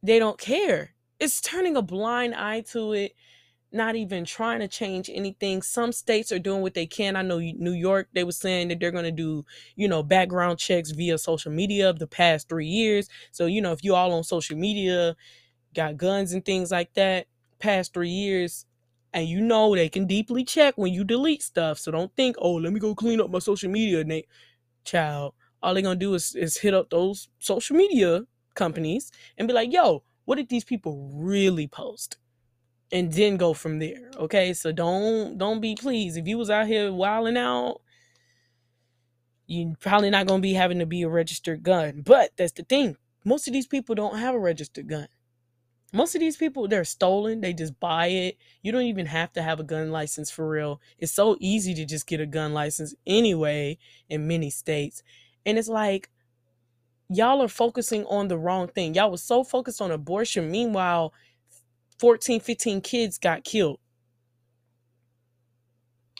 they 0.02 0.18
don't 0.18 0.38
care. 0.38 0.94
It's 1.18 1.42
turning 1.42 1.76
a 1.76 1.82
blind 1.82 2.34
eye 2.34 2.62
to 2.72 2.94
it, 2.94 3.12
not 3.72 3.96
even 3.96 4.24
trying 4.24 4.60
to 4.60 4.68
change 4.68 5.10
anything. 5.12 5.62
Some 5.62 5.92
states 5.92 6.32
are 6.32 6.38
doing 6.38 6.62
what 6.62 6.74
they 6.74 6.86
can. 6.86 7.16
I 7.16 7.22
know 7.22 7.38
New 7.38 7.72
York, 7.72 8.08
they 8.12 8.24
were 8.24 8.32
saying 8.32 8.68
that 8.68 8.80
they're 8.80 8.90
going 8.90 9.04
to 9.04 9.12
do, 9.12 9.44
you 9.76 9.88
know, 9.88 10.02
background 10.02 10.58
checks 10.58 10.90
via 10.90 11.18
social 11.18 11.52
media 11.52 11.88
of 11.88 11.98
the 11.98 12.06
past 12.06 12.48
three 12.48 12.66
years. 12.66 13.08
So, 13.32 13.46
you 13.46 13.60
know, 13.60 13.72
if 13.72 13.84
you 13.84 13.94
all 13.94 14.12
on 14.12 14.24
social 14.24 14.56
media, 14.56 15.16
got 15.74 15.96
guns 15.96 16.32
and 16.32 16.44
things 16.44 16.70
like 16.70 16.94
that, 16.94 17.26
past 17.58 17.94
three 17.94 18.10
years, 18.10 18.66
and 19.12 19.28
you 19.28 19.40
know 19.40 19.74
they 19.74 19.88
can 19.88 20.06
deeply 20.06 20.44
check 20.44 20.74
when 20.76 20.92
you 20.92 21.04
delete 21.04 21.42
stuff. 21.42 21.78
So 21.78 21.90
don't 21.90 22.14
think, 22.16 22.36
oh, 22.38 22.54
let 22.54 22.72
me 22.72 22.80
go 22.80 22.94
clean 22.94 23.20
up 23.20 23.30
my 23.30 23.38
social 23.40 23.70
media, 23.70 24.04
Nate. 24.04 24.28
Child, 24.84 25.34
all 25.62 25.74
they're 25.74 25.82
gonna 25.82 25.96
do 25.96 26.14
is, 26.14 26.34
is 26.34 26.58
hit 26.58 26.74
up 26.74 26.90
those 26.90 27.28
social 27.38 27.76
media 27.76 28.22
companies 28.54 29.12
and 29.38 29.48
be 29.48 29.54
like, 29.54 29.72
yo, 29.72 30.04
what 30.26 30.36
did 30.36 30.48
these 30.48 30.64
people 30.64 31.10
really 31.14 31.68
post? 31.68 32.18
And 32.92 33.12
then 33.12 33.36
go 33.36 33.54
from 33.54 33.78
there. 33.78 34.10
Okay. 34.16 34.52
So 34.52 34.72
don't 34.72 35.38
don't 35.38 35.60
be 35.60 35.76
pleased. 35.76 36.16
If 36.16 36.26
you 36.26 36.38
was 36.38 36.50
out 36.50 36.66
here 36.66 36.92
wilding 36.92 37.36
out, 37.36 37.80
you're 39.46 39.74
probably 39.80 40.10
not 40.10 40.26
to 40.28 40.38
be 40.38 40.54
having 40.54 40.78
to 40.78 40.86
be 40.86 41.02
a 41.02 41.08
registered 41.08 41.62
gun. 41.62 42.02
But 42.04 42.32
that's 42.36 42.52
the 42.52 42.62
thing. 42.64 42.96
Most 43.24 43.46
of 43.46 43.52
these 43.52 43.66
people 43.66 43.94
don't 43.94 44.18
have 44.18 44.34
a 44.34 44.38
registered 44.38 44.88
gun. 44.88 45.08
Most 45.92 46.14
of 46.14 46.20
these 46.20 46.36
people, 46.36 46.68
they're 46.68 46.84
stolen. 46.84 47.40
They 47.40 47.52
just 47.52 47.78
buy 47.80 48.06
it. 48.06 48.38
You 48.62 48.70
don't 48.70 48.82
even 48.82 49.06
have 49.06 49.32
to 49.32 49.42
have 49.42 49.58
a 49.58 49.64
gun 49.64 49.90
license 49.90 50.30
for 50.30 50.48
real. 50.48 50.80
It's 50.98 51.12
so 51.12 51.36
easy 51.40 51.74
to 51.74 51.84
just 51.84 52.06
get 52.06 52.20
a 52.20 52.26
gun 52.26 52.54
license 52.54 52.94
anyway 53.06 53.76
in 54.08 54.28
many 54.28 54.50
states. 54.50 55.02
And 55.44 55.58
it's 55.58 55.68
like, 55.68 56.08
y'all 57.08 57.42
are 57.42 57.48
focusing 57.48 58.04
on 58.06 58.28
the 58.28 58.38
wrong 58.38 58.68
thing. 58.68 58.94
Y'all 58.94 59.10
was 59.10 59.22
so 59.22 59.42
focused 59.42 59.82
on 59.82 59.90
abortion. 59.90 60.48
Meanwhile, 60.48 61.12
14, 62.00 62.40
15 62.40 62.80
kids 62.80 63.18
got 63.18 63.44
killed. 63.44 63.78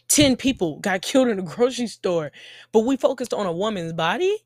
10 0.09 0.37
people 0.37 0.79
got 0.81 1.03
killed 1.03 1.29
in 1.29 1.39
a 1.39 1.43
grocery 1.43 1.87
store, 1.87 2.31
but 2.73 2.81
we 2.81 2.97
focused 2.97 3.33
on 3.35 3.47
a 3.47 3.53
woman's 3.53 3.95
body? 3.95 4.37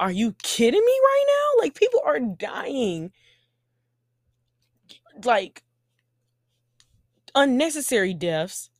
Are 0.00 0.12
you 0.12 0.34
kidding 0.42 0.80
me 0.80 1.00
right 1.02 1.24
now? 1.28 1.62
Like, 1.62 1.74
people 1.74 2.00
are 2.04 2.20
dying. 2.20 3.12
Like, 5.24 5.62
unnecessary 7.34 8.14
deaths, 8.14 8.70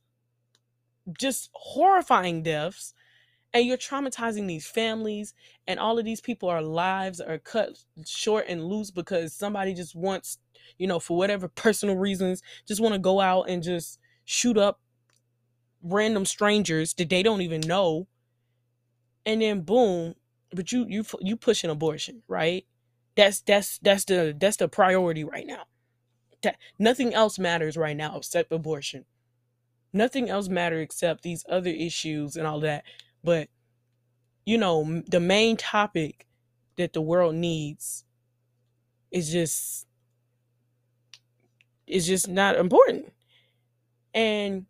just 1.19 1.49
horrifying 1.53 2.43
deaths. 2.43 2.93
And 3.55 3.67
you're 3.67 3.77
traumatizing 3.77 4.47
these 4.47 4.67
families, 4.67 5.33
and 5.67 5.79
all 5.79 5.99
of 5.99 6.05
these 6.05 6.21
people, 6.21 6.49
our 6.49 6.61
lives 6.61 7.21
are 7.21 7.39
cut 7.39 7.79
short 8.05 8.47
and 8.49 8.65
loose 8.65 8.91
because 8.91 9.33
somebody 9.33 9.73
just 9.73 9.95
wants, 9.95 10.39
you 10.77 10.87
know, 10.87 10.99
for 10.99 11.17
whatever 11.17 11.47
personal 11.55 11.97
reasons, 11.97 12.43
just 12.67 12.81
want 12.81 12.93
to 12.95 12.99
go 12.99 13.21
out 13.21 13.49
and 13.49 13.63
just 13.63 13.99
shoot 14.25 14.59
up 14.59 14.81
random 15.83 16.25
strangers 16.25 16.93
that 16.95 17.09
they 17.09 17.23
don't 17.23 17.41
even 17.41 17.61
know. 17.61 18.07
And 19.25 19.41
then 19.41 19.61
boom 19.61 20.15
but 20.55 20.71
you 20.71 20.85
you 20.89 21.05
you 21.21 21.37
push 21.37 21.63
an 21.63 21.71
abortion 21.71 22.23
right? 22.27 22.65
That's 23.17 23.41
that's 23.41 23.79
that's 23.79 24.05
the 24.05 24.35
that's 24.39 24.57
the 24.57 24.69
priority 24.69 25.23
right 25.23 25.47
now. 25.47 25.65
That 26.43 26.57
nothing 26.79 27.13
else 27.13 27.39
matters 27.39 27.77
right 27.77 27.97
now 27.97 28.17
except 28.17 28.51
abortion. 28.53 29.05
Nothing 29.93 30.29
else 30.29 30.49
matters 30.49 30.83
except 30.83 31.23
these 31.23 31.45
other 31.49 31.71
issues 31.71 32.37
and 32.37 32.47
all 32.47 32.61
that 32.61 32.83
but 33.25 33.49
you 34.45 34.57
know 34.57 35.03
the 35.07 35.19
main 35.19 35.57
topic 35.57 36.27
that 36.77 36.93
the 36.93 37.01
world 37.01 37.35
needs 37.35 38.05
is 39.11 39.31
just 39.31 39.87
is 41.87 42.07
just 42.07 42.27
not 42.27 42.55
important 42.57 43.11
and 44.13 44.65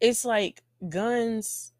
it's 0.00 0.24
like 0.24 0.62
guns 0.88 1.72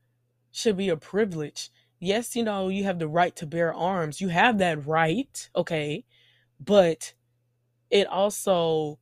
should 0.52 0.76
be 0.76 0.88
a 0.88 0.96
privilege. 0.96 1.70
Yes, 2.00 2.36
you 2.36 2.44
know, 2.44 2.68
you 2.68 2.84
have 2.84 2.98
the 2.98 3.08
right 3.08 3.34
to 3.36 3.46
bear 3.46 3.74
arms. 3.74 4.20
You 4.20 4.28
have 4.28 4.58
that 4.58 4.86
right, 4.86 5.50
okay? 5.56 6.04
But 6.60 7.14
it 7.90 8.06
also 8.06 8.98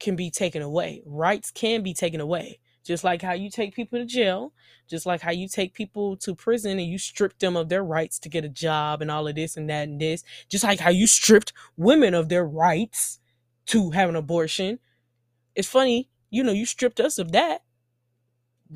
can 0.00 0.16
be 0.16 0.30
taken 0.30 0.62
away. 0.62 1.02
Rights 1.06 1.50
can 1.50 1.82
be 1.82 1.94
taken 1.94 2.20
away. 2.20 2.60
Just 2.84 3.04
like 3.04 3.22
how 3.22 3.32
you 3.32 3.48
take 3.48 3.74
people 3.74 3.98
to 3.98 4.04
jail, 4.04 4.52
just 4.88 5.06
like 5.06 5.20
how 5.20 5.30
you 5.30 5.48
take 5.48 5.72
people 5.72 6.16
to 6.18 6.34
prison 6.34 6.78
and 6.78 6.88
you 6.88 6.98
strip 6.98 7.38
them 7.38 7.56
of 7.56 7.68
their 7.68 7.84
rights 7.84 8.18
to 8.20 8.28
get 8.28 8.44
a 8.44 8.48
job 8.48 9.00
and 9.02 9.10
all 9.10 9.28
of 9.28 9.34
this 9.36 9.56
and 9.56 9.70
that 9.70 9.88
and 9.88 10.00
this. 10.00 10.24
Just 10.48 10.64
like 10.64 10.80
how 10.80 10.90
you 10.90 11.06
stripped 11.06 11.52
women 11.76 12.14
of 12.14 12.28
their 12.28 12.44
rights 12.44 13.20
to 13.66 13.90
have 13.90 14.08
an 14.08 14.16
abortion. 14.16 14.80
It's 15.54 15.68
funny, 15.68 16.10
you 16.30 16.42
know, 16.42 16.52
you 16.52 16.66
stripped 16.66 16.98
us 16.98 17.18
of 17.18 17.32
that 17.32 17.62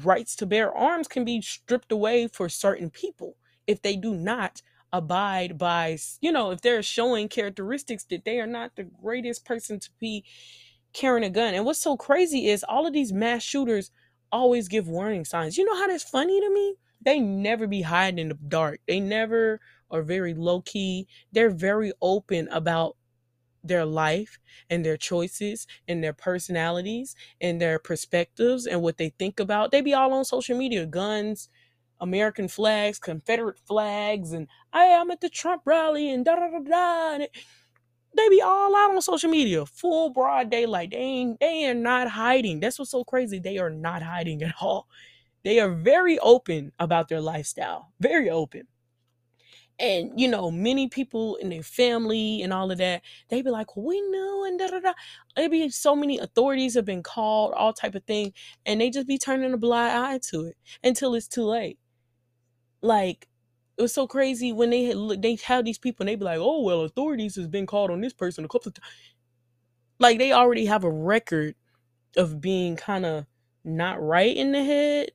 rights 0.05 0.37
to 0.37 0.47
bear 0.47 0.75
arms 0.77 1.09
can 1.09 1.25
be 1.25 1.41
stripped 1.41 1.91
away 1.91 2.29
for 2.29 2.49
certain 2.49 2.91
people 2.91 3.37
if 3.67 3.83
they 3.83 3.97
do 3.97 4.15
not 4.15 4.63
abide 4.93 5.59
by, 5.59 5.99
you 6.21 6.31
know, 6.31 6.51
if 6.51 6.61
they're 6.61 6.83
showing 6.83 7.29
characteristics 7.29 8.05
that 8.05 8.25
they 8.25 8.39
are 8.39 8.47
not 8.47 8.77
the 8.77 8.85
greatest 8.85 9.45
person 9.45 9.81
to 9.81 9.91
be 9.99 10.25
carrying 10.97 11.25
a 11.25 11.31
gun. 11.31 11.55
And 11.55 11.65
what's 11.65 11.81
so 11.81 11.97
crazy 11.97 12.49
is 12.49 12.65
all 12.65 12.87
of 12.87 12.93
these 12.93 13.13
mass 13.13 13.43
shooters 13.43 13.91
always 14.33 14.67
give 14.67 14.89
warning 14.89 15.25
signs. 15.25 15.57
You 15.57 15.65
know 15.65 15.77
how 15.77 15.87
that's 15.87 16.03
funny 16.03 16.41
to 16.41 16.51
me? 16.51 16.75
They 17.03 17.21
never 17.21 17.67
be 17.67 17.83
hiding 17.83 18.19
in 18.19 18.29
the 18.29 18.35
dark. 18.35 18.81
They 18.89 18.99
never 18.99 19.61
are 19.91 20.03
very 20.03 20.35
low 20.35 20.63
key. 20.63 21.07
They're 21.31 21.51
very 21.51 21.93
open 22.01 22.49
about 22.51 22.97
their 23.63 23.85
life 23.85 24.39
and 24.71 24.85
their 24.85 24.97
choices 24.97 25.67
and 25.87 26.03
their 26.03 26.13
personalities 26.13 27.15
and 27.41 27.61
their 27.61 27.79
perspectives 27.79 28.67
and 28.67 28.81
what 28.83 28.97
they 28.97 29.11
think 29.11 29.39
about. 29.39 29.71
They 29.71 29.83
be 29.83 29.95
all 29.95 30.13
on 30.13 30.25
social 30.25 30.57
media, 30.57 30.87
guns, 30.87 31.49
American 32.01 32.49
flags, 32.49 32.99
Confederate 32.99 33.59
flags, 33.59 34.33
and 34.33 34.49
I 34.73 34.85
am 34.85 35.11
at 35.11 35.21
the 35.21 35.29
Trump 35.29 35.63
rally 35.65 36.11
and 36.11 36.25
da 36.25 36.37
da 36.37 36.49
da 36.49 37.19
da. 37.19 37.27
It, 38.17 38.23
they 38.23 38.29
be 38.29 38.43
all 38.43 38.75
out 38.77 38.91
on 38.91 39.03
social 39.03 39.31
media, 39.31 39.67
full 39.67 40.11
broad 40.11 40.51
daylight. 40.51 40.91
They 40.91 40.99
ain't, 40.99 41.41
they 41.41 41.67
are 41.67 41.75
not 41.75 42.09
hiding. 42.09 42.61
That's 42.61 42.79
what's 42.79 42.91
so 42.91 43.05
crazy. 43.05 43.39
They 43.39 43.59
are 43.59 43.71
not 43.71 44.03
hiding 44.03 44.43
at 44.43 44.55
all. 44.61 44.89
They 45.45 45.61
are 45.61 45.71
very 45.71 46.19
open 46.19 46.73
about 46.79 47.09
their 47.09 47.21
lifestyle, 47.21 47.93
very 48.01 48.31
open 48.31 48.67
and 49.79 50.19
you 50.19 50.29
know 50.29 50.51
many 50.51 50.89
people 50.89 51.37
in 51.37 51.51
their 51.51 51.63
family 51.63 52.41
and 52.43 52.53
all 52.53 52.71
of 52.71 52.79
that 52.79 53.03
they 53.29 53.43
be 53.43 53.51
like 53.51 53.77
we 53.77 54.01
knew 54.01 54.45
and 54.47 54.59
da 54.59 54.69
da 54.69 54.81
da 54.81 54.93
there 55.35 55.51
be 55.51 55.69
so 55.69 55.95
many 55.95 56.19
authorities 56.19 56.75
have 56.75 56.85
been 56.85 57.03
called 57.03 57.53
all 57.53 57.73
type 57.73 57.95
of 57.95 58.05
thing 58.05 58.33
and 58.65 58.81
they 58.81 58.91
just 58.91 59.07
be 59.07 59.19
turning 59.19 59.53
a 59.53 59.59
blind 59.59 59.93
eye 59.93 60.19
to 60.19 60.47
it 60.47 60.57
until 60.83 61.15
it's 61.15 61.29
too 61.29 61.45
late 61.45 61.79
like 62.81 63.29
it 63.79 63.83
was 63.83 63.93
so 63.95 64.07
crazy 64.07 64.53
when 64.53 64.71
they 64.71 64.85
had 64.85 65.23
they 65.23 65.37
have 65.45 65.65
these 65.65 65.79
people 65.79 66.05
and 66.05 66.09
they 66.09 66.17
be 66.17 66.25
like 66.25 66.39
oh 66.41 66.63
well 66.63 66.83
authorities 66.83 67.37
has 67.37 67.49
been 67.49 67.67
called 67.67 67.91
on 67.91 68.01
this 68.01 68.13
person 68.15 68.45
a 68.45 68.49
couple 68.49 68.69
of 68.69 68.75
times 68.75 68.89
like 69.99 70.19
they 70.19 70.33
already 70.33 70.67
have 70.67 70.85
a 70.85 70.91
record 70.91 71.55
of 72.17 72.41
being 72.41 72.77
kind 72.77 73.07
of 73.07 73.27
not 73.65 74.03
right 74.03 74.37
in 74.37 74.53
the 74.53 74.65
head 74.65 75.11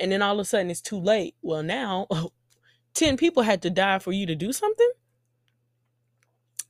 and 0.00 0.10
then 0.10 0.22
all 0.22 0.34
of 0.34 0.40
a 0.40 0.44
sudden 0.44 0.70
it's 0.70 0.80
too 0.80 0.98
late 0.98 1.34
well 1.42 1.62
now 1.62 2.06
10 2.94 3.16
people 3.16 3.42
had 3.42 3.62
to 3.62 3.70
die 3.70 3.98
for 3.98 4.12
you 4.12 4.26
to 4.26 4.34
do 4.34 4.52
something? 4.52 4.90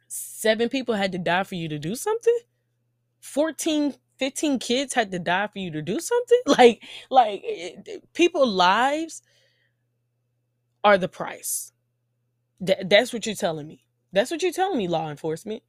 Seven 0.08 0.68
people 0.68 0.94
had 0.94 1.12
to 1.12 1.18
die 1.18 1.44
for 1.44 1.54
you 1.54 1.68
to 1.68 1.78
do 1.78 1.94
something? 1.94 2.38
14, 3.20 3.94
15 4.18 4.58
kids 4.58 4.94
had 4.94 5.10
to 5.12 5.18
die 5.18 5.46
for 5.48 5.58
you 5.58 5.70
to 5.70 5.82
do 5.82 5.98
something? 6.00 6.40
Like, 6.46 6.82
like 7.10 7.42
eh, 7.46 7.70
eh, 7.86 7.98
people 8.12 8.46
lives 8.46 9.22
are 10.84 10.98
the 10.98 11.08
price. 11.08 11.72
Th- 12.64 12.78
that's 12.86 13.12
what 13.12 13.26
you're 13.26 13.34
telling 13.34 13.66
me. 13.66 13.84
That's 14.12 14.30
what 14.30 14.42
you're 14.42 14.52
telling 14.52 14.78
me, 14.78 14.88
law 14.88 15.10
enforcement. 15.10 15.62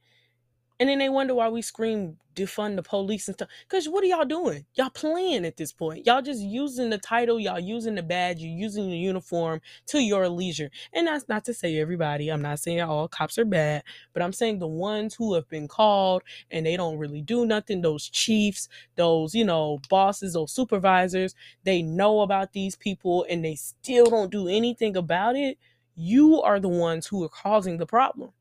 And 0.80 0.88
then 0.88 0.98
they 0.98 1.08
wonder 1.08 1.34
why 1.34 1.48
we 1.48 1.62
scream 1.62 2.16
defund 2.34 2.74
the 2.76 2.82
police 2.82 3.28
and 3.28 3.34
stuff. 3.34 3.48
Because 3.68 3.88
what 3.88 4.02
are 4.02 4.08
y'all 4.08 4.24
doing? 4.24 4.66
Y'all 4.74 4.90
playing 4.90 5.44
at 5.44 5.56
this 5.56 5.72
point. 5.72 6.04
Y'all 6.04 6.20
just 6.20 6.40
using 6.40 6.90
the 6.90 6.98
title, 6.98 7.38
y'all 7.38 7.60
using 7.60 7.94
the 7.94 8.02
badge, 8.02 8.40
you're 8.40 8.58
using 8.58 8.90
the 8.90 8.96
uniform 8.96 9.60
to 9.86 10.00
your 10.00 10.28
leisure. 10.28 10.70
And 10.92 11.06
that's 11.06 11.28
not 11.28 11.44
to 11.44 11.54
say 11.54 11.78
everybody. 11.78 12.28
I'm 12.28 12.42
not 12.42 12.58
saying 12.58 12.80
all 12.80 13.06
cops 13.06 13.38
are 13.38 13.44
bad, 13.44 13.84
but 14.12 14.22
I'm 14.22 14.32
saying 14.32 14.58
the 14.58 14.66
ones 14.66 15.14
who 15.14 15.34
have 15.34 15.48
been 15.48 15.68
called 15.68 16.22
and 16.50 16.66
they 16.66 16.76
don't 16.76 16.98
really 16.98 17.22
do 17.22 17.46
nothing, 17.46 17.82
those 17.82 18.08
chiefs, 18.08 18.68
those, 18.96 19.34
you 19.34 19.44
know, 19.44 19.78
bosses, 19.88 20.32
those 20.32 20.52
supervisors, 20.52 21.34
they 21.62 21.82
know 21.82 22.20
about 22.20 22.52
these 22.52 22.74
people 22.74 23.24
and 23.30 23.44
they 23.44 23.54
still 23.54 24.06
don't 24.06 24.32
do 24.32 24.48
anything 24.48 24.96
about 24.96 25.36
it. 25.36 25.56
You 25.94 26.42
are 26.42 26.58
the 26.58 26.68
ones 26.68 27.06
who 27.06 27.22
are 27.22 27.28
causing 27.28 27.78
the 27.78 27.86
problem. 27.86 28.32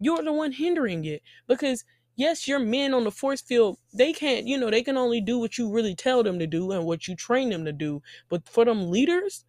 You're 0.00 0.22
the 0.22 0.32
one 0.32 0.52
hindering 0.52 1.04
it 1.04 1.22
because 1.46 1.84
yes, 2.16 2.48
your 2.48 2.58
men 2.58 2.94
on 2.94 3.04
the 3.04 3.10
force 3.10 3.40
field, 3.40 3.78
they 3.92 4.12
can't, 4.12 4.46
you 4.46 4.58
know, 4.58 4.70
they 4.70 4.82
can 4.82 4.96
only 4.96 5.20
do 5.20 5.38
what 5.38 5.58
you 5.58 5.70
really 5.70 5.94
tell 5.94 6.22
them 6.22 6.38
to 6.38 6.46
do 6.46 6.72
and 6.72 6.84
what 6.84 7.06
you 7.08 7.14
train 7.16 7.50
them 7.50 7.64
to 7.64 7.72
do. 7.72 8.02
But 8.28 8.48
for 8.48 8.64
them 8.64 8.90
leaders, 8.90 9.44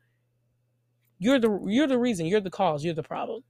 you're 1.20 1.40
the 1.40 1.60
you're 1.68 1.88
the 1.88 1.98
reason, 1.98 2.26
you're 2.26 2.42
the 2.42 2.50
cause, 2.50 2.84
you're 2.84 2.94
the 2.94 3.04
problem. 3.04 3.44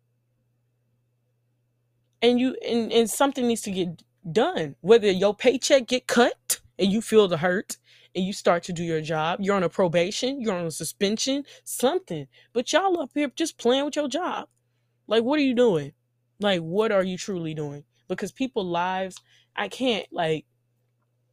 And 2.22 2.40
you 2.40 2.56
and, 2.68 2.92
and 2.92 3.10
something 3.10 3.48
needs 3.48 3.62
to 3.62 3.72
get 3.72 4.04
done. 4.32 4.76
Whether 4.82 5.12
your 5.12 5.36
paycheck 5.36 5.88
get 5.88 6.08
cut 6.08 6.60
and 6.78 6.92
you 6.92 7.02
feel 7.02 7.28
the 7.28 7.38
hurt 7.38 7.78
and 8.16 8.26
you 8.26 8.34
start 8.34 8.64
to 8.64 8.74
do 8.74 8.84
your 8.84 9.02
job, 9.02 9.40
you're 9.42 9.56
on 9.56 9.64
a 9.64 9.70
probation, 9.70 10.42
you're 10.42 10.54
on 10.54 10.66
a 10.66 10.72
suspension, 10.72 11.46
something. 11.64 12.28
But 12.54 12.74
y'all 12.74 13.00
up 13.00 13.12
here 13.16 13.32
just 13.36 13.58
playing 13.58 13.86
with 13.86 13.96
your 13.96 14.10
job. 14.10 14.50
Like 15.08 15.24
what 15.24 15.40
are 15.40 15.44
you 15.44 15.56
doing? 15.56 15.94
Like, 16.42 16.62
what 16.62 16.92
are 16.92 17.04
you 17.04 17.18
truly 17.18 17.54
doing? 17.54 17.86
Because 18.08 18.32
people 18.32 18.66
lives, 18.66 19.18
I 19.56 19.68
can't 19.70 20.08
like 20.12 20.46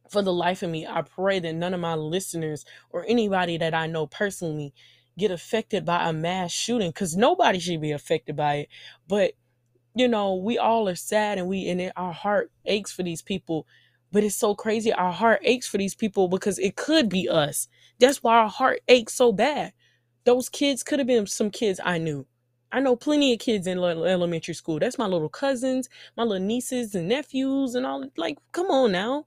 for 0.09 0.21
the 0.21 0.33
life 0.33 0.63
of 0.63 0.69
me, 0.69 0.87
I 0.87 1.03
pray 1.03 1.39
that 1.39 1.53
none 1.53 1.73
of 1.73 1.79
my 1.79 1.95
listeners 1.95 2.65
or 2.89 3.05
anybody 3.07 3.57
that 3.57 3.73
I 3.73 3.87
know 3.87 4.07
personally 4.07 4.73
get 5.17 5.31
affected 5.31 5.85
by 5.85 6.09
a 6.09 6.13
mass 6.13 6.51
shooting 6.51 6.89
because 6.89 7.15
nobody 7.15 7.59
should 7.59 7.81
be 7.81 7.91
affected 7.91 8.35
by 8.35 8.55
it. 8.55 8.69
But 9.07 9.33
you 9.95 10.07
know, 10.07 10.35
we 10.35 10.57
all 10.57 10.87
are 10.87 10.95
sad 10.95 11.37
and 11.37 11.47
we 11.47 11.67
and 11.69 11.81
it, 11.81 11.93
our 11.95 12.13
heart 12.13 12.51
aches 12.65 12.91
for 12.91 13.03
these 13.03 13.21
people. 13.21 13.67
But 14.11 14.23
it's 14.23 14.35
so 14.35 14.55
crazy. 14.55 14.91
Our 14.91 15.11
heart 15.11 15.41
aches 15.43 15.67
for 15.67 15.77
these 15.77 15.95
people 15.95 16.27
because 16.27 16.57
it 16.59 16.75
could 16.75 17.09
be 17.09 17.29
us. 17.29 17.67
That's 17.99 18.23
why 18.23 18.37
our 18.37 18.49
heart 18.49 18.81
aches 18.87 19.13
so 19.13 19.31
bad. 19.31 19.73
Those 20.25 20.49
kids 20.49 20.83
could 20.83 20.99
have 20.99 21.07
been 21.07 21.27
some 21.27 21.51
kids 21.51 21.79
I 21.83 21.97
knew. 21.97 22.25
I 22.71 22.79
know 22.79 22.95
plenty 22.95 23.33
of 23.33 23.39
kids 23.39 23.67
in 23.67 23.79
elementary 23.79 24.53
school. 24.53 24.79
That's 24.79 24.97
my 24.97 25.07
little 25.07 25.29
cousins, 25.29 25.89
my 26.17 26.23
little 26.23 26.45
nieces 26.45 26.95
and 26.95 27.07
nephews, 27.07 27.75
and 27.75 27.85
all. 27.85 28.05
Like, 28.17 28.37
come 28.51 28.67
on 28.67 28.91
now. 28.91 29.25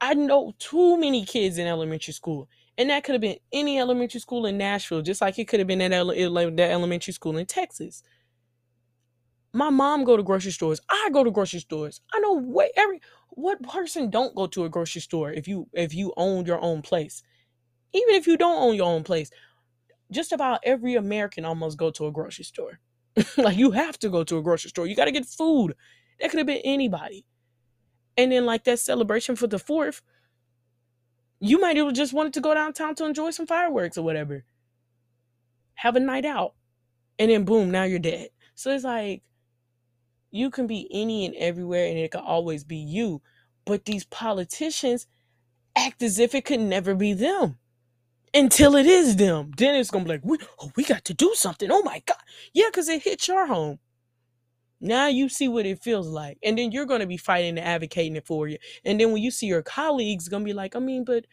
I 0.00 0.14
know 0.14 0.54
too 0.58 0.98
many 0.98 1.24
kids 1.24 1.58
in 1.58 1.66
elementary 1.66 2.12
school. 2.14 2.48
And 2.76 2.90
that 2.90 3.02
could 3.04 3.14
have 3.14 3.20
been 3.20 3.38
any 3.52 3.78
elementary 3.80 4.20
school 4.20 4.46
in 4.46 4.58
Nashville, 4.58 5.02
just 5.02 5.20
like 5.20 5.38
it 5.38 5.48
could 5.48 5.60
have 5.60 5.66
been 5.66 5.80
that, 5.80 5.92
ele- 5.92 6.52
that 6.52 6.70
elementary 6.70 7.12
school 7.12 7.36
in 7.36 7.46
Texas. 7.46 8.02
My 9.52 9.70
mom 9.70 10.04
go 10.04 10.16
to 10.16 10.22
grocery 10.22 10.52
stores. 10.52 10.80
I 10.88 11.10
go 11.12 11.24
to 11.24 11.30
grocery 11.30 11.60
stores. 11.60 12.00
I 12.14 12.20
know 12.20 12.34
way 12.34 12.70
every 12.76 13.00
what 13.30 13.62
person 13.62 14.10
don't 14.10 14.34
go 14.34 14.46
to 14.48 14.64
a 14.64 14.68
grocery 14.68 15.00
store 15.00 15.32
if 15.32 15.48
you 15.48 15.68
if 15.72 15.94
you 15.94 16.12
own 16.16 16.46
your 16.46 16.60
own 16.60 16.82
place. 16.82 17.22
Even 17.94 18.14
if 18.14 18.26
you 18.26 18.36
don't 18.36 18.62
own 18.62 18.74
your 18.74 18.86
own 18.86 19.02
place, 19.04 19.30
just 20.10 20.32
about 20.32 20.60
every 20.62 20.94
American 20.94 21.44
almost 21.44 21.78
go 21.78 21.90
to 21.90 22.06
a 22.06 22.12
grocery 22.12 22.44
store. 22.44 22.80
like 23.36 23.56
you 23.56 23.72
have 23.72 23.98
to 23.98 24.08
go 24.08 24.24
to 24.24 24.38
a 24.38 24.42
grocery 24.42 24.70
store. 24.70 24.86
You 24.86 24.94
got 24.94 25.06
to 25.06 25.12
get 25.12 25.26
food. 25.26 25.74
That 26.20 26.30
could 26.30 26.38
have 26.38 26.46
been 26.46 26.62
anybody. 26.64 27.24
And 28.16 28.32
then 28.32 28.46
like 28.46 28.64
that 28.64 28.80
celebration 28.80 29.36
for 29.36 29.46
the 29.46 29.58
fourth, 29.58 30.02
you 31.40 31.60
might 31.60 31.76
have 31.76 31.92
just 31.92 32.12
wanted 32.12 32.34
to 32.34 32.40
go 32.40 32.54
downtown 32.54 32.94
to 32.96 33.04
enjoy 33.04 33.30
some 33.30 33.46
fireworks 33.46 33.96
or 33.96 34.02
whatever. 34.02 34.44
Have 35.74 35.96
a 35.96 36.00
night 36.00 36.24
out. 36.24 36.54
And 37.18 37.30
then 37.30 37.44
boom, 37.44 37.70
now 37.70 37.84
you're 37.84 37.98
dead. 37.98 38.30
So 38.54 38.72
it's 38.72 38.84
like 38.84 39.22
you 40.30 40.50
can 40.50 40.66
be 40.66 40.88
any 40.90 41.24
and 41.26 41.34
everywhere 41.36 41.86
and 41.86 41.98
it 41.98 42.10
could 42.10 42.20
always 42.20 42.64
be 42.64 42.76
you. 42.76 43.22
But 43.64 43.84
these 43.84 44.04
politicians 44.04 45.06
act 45.76 46.02
as 46.02 46.18
if 46.18 46.34
it 46.34 46.44
could 46.44 46.60
never 46.60 46.94
be 46.94 47.12
them 47.12 47.58
until 48.34 48.76
it 48.76 48.86
is 48.86 49.16
them. 49.16 49.52
Then 49.56 49.74
it's 49.74 49.90
gonna 49.90 50.04
be 50.04 50.10
like, 50.10 50.24
we, 50.24 50.38
oh, 50.60 50.70
we 50.76 50.84
got 50.84 51.04
to 51.06 51.14
do 51.14 51.32
something. 51.34 51.70
Oh 51.70 51.82
my 51.82 52.02
god, 52.06 52.18
yeah, 52.52 52.66
because 52.66 52.88
it 52.88 53.02
hit 53.02 53.28
your 53.28 53.46
home. 53.46 53.78
Now 54.80 55.08
you 55.08 55.28
see 55.28 55.48
what 55.48 55.66
it 55.66 55.82
feels 55.82 56.06
like, 56.06 56.38
and 56.42 56.56
then 56.58 56.70
you're 56.72 56.86
gonna 56.86 57.06
be 57.06 57.16
fighting 57.16 57.58
and 57.58 57.66
advocating 57.66 58.16
it 58.16 58.26
for 58.26 58.48
you. 58.48 58.58
And 58.84 59.00
then 59.00 59.12
when 59.12 59.22
you 59.22 59.30
see 59.30 59.46
your 59.46 59.62
colleagues, 59.62 60.28
gonna 60.28 60.44
be 60.44 60.52
like, 60.52 60.76
I 60.76 60.78
mean, 60.78 61.04
but 61.04 61.24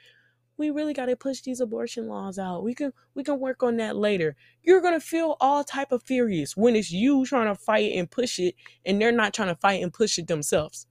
we 0.57 0.69
really 0.69 0.93
got 0.93 1.07
to 1.07 1.15
push 1.15 1.41
these 1.41 1.59
abortion 1.59 2.07
laws 2.07 2.39
out. 2.39 2.63
We 2.63 2.73
can 2.73 2.93
we 3.13 3.23
can 3.23 3.39
work 3.39 3.61
on 3.61 3.77
that 3.77 3.95
later. 3.95 4.35
You're 4.63 4.81
gonna 4.81 4.99
feel 4.99 5.37
all 5.39 5.63
type 5.63 5.91
of 5.91 6.03
furious 6.03 6.55
when 6.55 6.75
it's 6.75 6.91
you 6.91 7.25
trying 7.25 7.47
to 7.47 7.55
fight 7.55 7.91
and 7.93 8.09
push 8.09 8.39
it, 8.39 8.55
and 8.85 9.01
they're 9.01 9.11
not 9.11 9.33
trying 9.33 9.49
to 9.49 9.55
fight 9.55 9.83
and 9.83 9.93
push 9.93 10.17
it 10.17 10.27
themselves. 10.27 10.87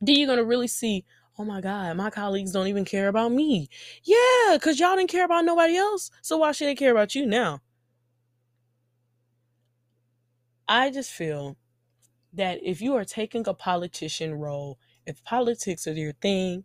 Then 0.00 0.16
you're 0.16 0.28
gonna 0.28 0.44
really 0.44 0.68
see 0.68 1.04
oh 1.38 1.44
my 1.44 1.60
God, 1.60 1.96
my 1.96 2.10
colleagues 2.10 2.52
don't 2.52 2.66
even 2.66 2.84
care 2.84 3.08
about 3.08 3.30
me. 3.30 3.68
Yeah, 4.02 4.54
because 4.54 4.80
y'all 4.80 4.96
didn't 4.96 5.10
care 5.10 5.24
about 5.24 5.44
nobody 5.44 5.76
else. 5.76 6.10
So 6.20 6.38
why 6.38 6.52
should 6.52 6.66
they 6.66 6.74
care 6.74 6.90
about 6.90 7.14
you 7.14 7.26
now? 7.26 7.60
I 10.68 10.90
just 10.90 11.12
feel 11.12 11.56
that 12.32 12.58
if 12.62 12.82
you 12.82 12.94
are 12.96 13.04
taking 13.04 13.46
a 13.46 13.54
politician 13.54 14.34
role, 14.34 14.78
if 15.06 15.22
politics 15.24 15.86
is 15.86 15.96
your 15.96 16.12
thing, 16.12 16.64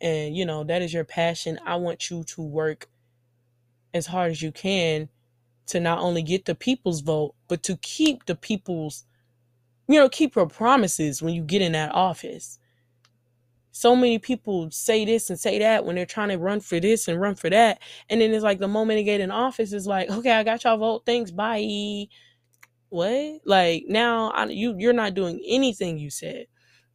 and 0.00 0.36
you 0.36 0.44
know 0.44 0.64
that 0.64 0.82
is 0.82 0.92
your 0.92 1.04
passion, 1.04 1.58
I 1.64 1.76
want 1.76 2.10
you 2.10 2.24
to 2.24 2.42
work 2.42 2.88
as 3.94 4.06
hard 4.06 4.32
as 4.32 4.42
you 4.42 4.50
can 4.50 5.08
to 5.66 5.80
not 5.80 6.00
only 6.00 6.22
get 6.22 6.44
the 6.44 6.54
people's 6.54 7.00
vote, 7.00 7.34
but 7.48 7.62
to 7.62 7.76
keep 7.78 8.26
the 8.26 8.34
people's, 8.34 9.04
you 9.88 9.98
know, 9.98 10.08
keep 10.08 10.34
your 10.34 10.46
promises 10.46 11.22
when 11.22 11.32
you 11.32 11.42
get 11.42 11.62
in 11.62 11.72
that 11.72 11.94
office 11.94 12.58
so 13.76 13.96
many 13.96 14.20
people 14.20 14.70
say 14.70 15.04
this 15.04 15.30
and 15.30 15.38
say 15.38 15.58
that 15.58 15.84
when 15.84 15.96
they're 15.96 16.06
trying 16.06 16.28
to 16.28 16.38
run 16.38 16.60
for 16.60 16.78
this 16.78 17.08
and 17.08 17.20
run 17.20 17.34
for 17.34 17.50
that. 17.50 17.82
And 18.08 18.20
then 18.20 18.32
it's 18.32 18.44
like 18.44 18.60
the 18.60 18.68
moment 18.68 18.98
they 18.98 19.02
get 19.02 19.20
in 19.20 19.32
office 19.32 19.72
is 19.72 19.84
like, 19.84 20.08
okay, 20.08 20.30
I 20.30 20.44
got 20.44 20.62
y'all 20.62 20.78
vote. 20.78 21.02
Thanks. 21.04 21.32
Bye. 21.32 22.06
What? 22.90 23.40
Like 23.44 23.86
now 23.88 24.30
I, 24.30 24.44
you 24.44 24.76
you're 24.78 24.92
not 24.92 25.14
doing 25.14 25.42
anything 25.44 25.98
you 25.98 26.08
said. 26.08 26.46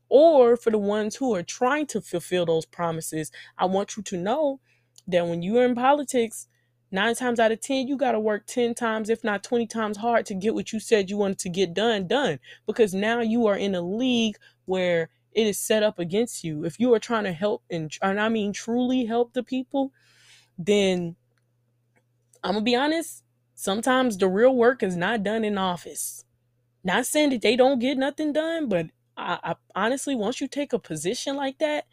Or 0.08 0.56
for 0.56 0.70
the 0.70 0.78
ones 0.78 1.18
who 1.18 1.36
are 1.36 1.44
trying 1.44 1.86
to 1.88 2.00
fulfill 2.00 2.46
those 2.46 2.66
promises, 2.66 3.30
I 3.58 3.66
want 3.66 3.98
you 3.98 4.04
to 4.04 4.18
know 4.18 4.62
that 5.06 5.28
when 5.28 5.42
you're 5.42 5.66
in 5.66 5.76
politics, 5.76 6.48
nine 6.92 7.14
times 7.14 7.42
out 7.42 7.52
of 7.52 7.60
10, 7.60 7.90
you 7.90 7.98
got 7.98 8.14
to 8.14 8.22
work 8.22 8.48
10 8.48 8.74
times, 8.74 9.10
if 9.10 9.22
not 9.22 9.44
20 9.44 9.68
times 9.68 9.98
hard 9.98 10.26
to 10.28 10.34
get 10.34 10.56
what 10.56 10.72
you 10.72 10.80
said 10.80 11.10
you 11.10 11.18
wanted 11.18 11.40
to 11.40 11.50
get 11.50 11.74
done, 11.74 12.08
done. 12.08 12.40
Because 12.66 12.94
now 12.94 13.20
you 13.20 13.48
are 13.48 13.58
in 13.58 13.76
a 13.76 13.82
league 13.82 14.38
where 14.64 15.10
it 15.34 15.48
is 15.48 15.60
set 15.60 15.84
up 15.84 16.00
against 16.00 16.44
you. 16.44 16.66
If 16.66 16.80
you 16.80 16.94
are 16.94 17.00
trying 17.00 17.26
to 17.26 17.34
help 17.34 17.64
and, 17.70 17.92
and 18.02 18.20
I 18.20 18.30
mean 18.30 18.54
truly 18.54 19.06
help 19.06 19.34
the 19.34 19.44
people, 19.44 19.92
then 20.58 21.16
I'm 22.44 22.54
gonna 22.54 22.64
be 22.64 22.76
honest, 22.76 23.24
sometimes 23.56 24.18
the 24.18 24.28
real 24.28 24.56
work 24.56 24.84
is 24.84 24.96
not 24.96 25.24
done 25.24 25.44
in 25.44 25.58
office. 25.58 26.26
Not 26.84 27.06
saying 27.06 27.32
that 27.32 27.42
they 27.42 27.56
don't 27.56 27.80
get 27.80 27.98
nothing 27.98 28.34
done, 28.34 28.70
but 28.70 28.88
I, 29.18 29.40
I 29.44 29.56
honestly, 29.76 30.16
once 30.16 30.40
you 30.40 30.48
take 30.48 30.74
a 30.74 30.80
position 30.80 31.36
like 31.36 31.60
that, 31.60 31.86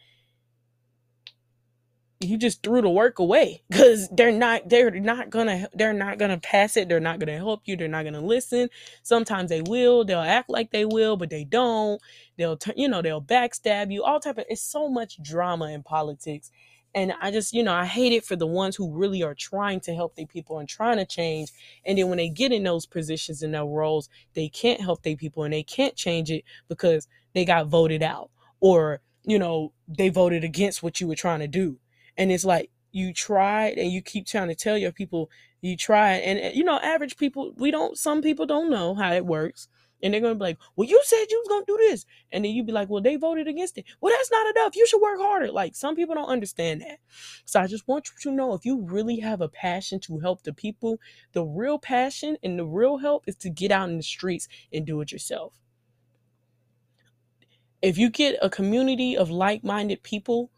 you 2.19 2.37
just 2.37 2.63
threw 2.63 2.81
the 2.81 2.89
work 2.89 3.19
away 3.19 3.61
because 3.69 4.09
they're 4.09 4.31
not 4.31 4.67
they're 4.69 4.91
not 4.91 5.29
gonna 5.29 5.67
they're 5.73 5.93
not 5.93 6.17
gonna 6.17 6.39
pass 6.39 6.75
it. 6.75 6.89
They're 6.89 6.99
not 6.99 7.19
gonna 7.19 7.37
help 7.37 7.61
you. 7.65 7.75
They're 7.75 7.87
not 7.87 8.05
gonna 8.05 8.21
listen. 8.21 8.69
Sometimes 9.03 9.49
they 9.49 9.61
will. 9.61 10.03
They'll 10.03 10.19
act 10.19 10.49
like 10.49 10.71
they 10.71 10.85
will 10.85 11.15
but 11.17 11.29
they 11.29 11.43
don't. 11.43 12.01
They'll 12.37 12.57
you 12.75 12.87
know 12.87 13.01
they'll 13.01 13.21
backstab 13.21 13.91
you 13.91 14.03
all 14.03 14.19
type 14.19 14.37
of 14.39 14.45
it's 14.49 14.61
so 14.61 14.89
much 14.89 15.21
drama 15.21 15.69
in 15.71 15.83
politics. 15.83 16.49
And 16.95 17.13
i 17.21 17.29
just 17.29 17.53
you 17.53 17.61
know 17.61 17.73
i 17.73 17.85
hate 17.85 18.13
it 18.13 18.25
for 18.25 18.35
the 18.35 18.47
ones 18.47 18.75
who 18.75 18.91
really 18.91 19.21
are 19.21 19.35
trying 19.35 19.79
to 19.81 19.93
help 19.93 20.15
their 20.15 20.25
people 20.25 20.57
and 20.57 20.67
trying 20.67 20.97
to 20.97 21.05
change. 21.05 21.51
And 21.85 21.97
then 21.97 22.09
when 22.09 22.17
they 22.17 22.29
get 22.29 22.51
in 22.51 22.63
those 22.63 22.87
positions 22.87 23.43
and 23.43 23.53
their 23.53 23.65
roles 23.65 24.09
they 24.33 24.49
can't 24.49 24.81
help 24.81 25.03
their 25.03 25.17
people 25.17 25.43
and 25.43 25.53
they 25.53 25.63
can't 25.63 25.95
change 25.95 26.31
it 26.31 26.43
because 26.67 27.07
they 27.35 27.45
got 27.45 27.67
voted 27.67 28.01
out 28.01 28.31
or 28.59 29.01
you 29.23 29.37
know 29.37 29.71
they 29.87 30.09
voted 30.09 30.43
against 30.43 30.81
what 30.81 30.99
you 30.99 31.07
were 31.07 31.15
trying 31.15 31.41
to 31.41 31.47
do 31.47 31.77
and 32.17 32.31
it's 32.31 32.45
like 32.45 32.71
you 32.91 33.13
tried 33.13 33.77
and 33.77 33.91
you 33.91 34.01
keep 34.01 34.25
trying 34.25 34.47
to 34.47 34.55
tell 34.55 34.77
your 34.77 34.91
people 34.91 35.29
you 35.61 35.75
tried. 35.77 36.17
And 36.17 36.55
you 36.55 36.63
know 36.63 36.79
average 36.79 37.17
people 37.17 37.53
we 37.57 37.71
don't 37.71 37.97
some 37.97 38.21
people 38.21 38.45
don't 38.45 38.69
know 38.69 38.95
how 38.95 39.13
it 39.13 39.25
works. 39.25 39.67
And 40.03 40.13
they're 40.13 40.21
gonna 40.21 40.35
be 40.35 40.41
like 40.41 40.57
well 40.75 40.87
you 40.87 41.01
said 41.03 41.25
you 41.29 41.39
was 41.39 41.47
gonna 41.49 41.65
do 41.67 41.77
this. 41.89 42.05
And 42.31 42.43
then 42.45 42.51
you'd 42.51 42.67
be 42.67 42.71
like 42.71 42.89
well 42.89 43.01
they 43.01 43.15
voted 43.15 43.47
against 43.47 43.77
it. 43.77 43.85
Well 44.01 44.13
that's 44.15 44.31
not 44.31 44.47
enough. 44.55 44.75
You 44.75 44.87
should 44.87 45.01
work 45.01 45.19
harder. 45.19 45.51
Like 45.51 45.75
some 45.75 45.95
people 45.95 46.15
don't 46.15 46.29
understand 46.29 46.81
that. 46.81 46.99
So 47.45 47.59
i 47.59 47.67
just 47.67 47.87
want 47.87 48.07
you 48.07 48.31
to 48.31 48.35
know 48.35 48.53
if 48.53 48.65
you 48.65 48.81
really 48.81 49.19
have 49.19 49.41
a 49.41 49.49
passion 49.49 49.99
to 50.01 50.19
help 50.19 50.43
the 50.43 50.53
people 50.53 50.99
the 51.33 51.43
real 51.43 51.79
passion 51.79 52.37
and 52.43 52.57
the 52.57 52.65
real 52.65 52.97
help 52.97 53.23
is 53.27 53.35
to 53.37 53.49
get 53.49 53.71
out 53.71 53.89
in 53.89 53.97
the 53.97 54.03
streets 54.03 54.47
and 54.71 54.85
do 54.85 55.01
it 55.01 55.11
yourself. 55.11 55.53
If 57.81 57.97
you 57.99 58.09
get 58.09 58.39
a 58.41 58.49
community 58.49 59.15
of 59.15 59.29
like-minded 59.29 60.01
people 60.01 60.49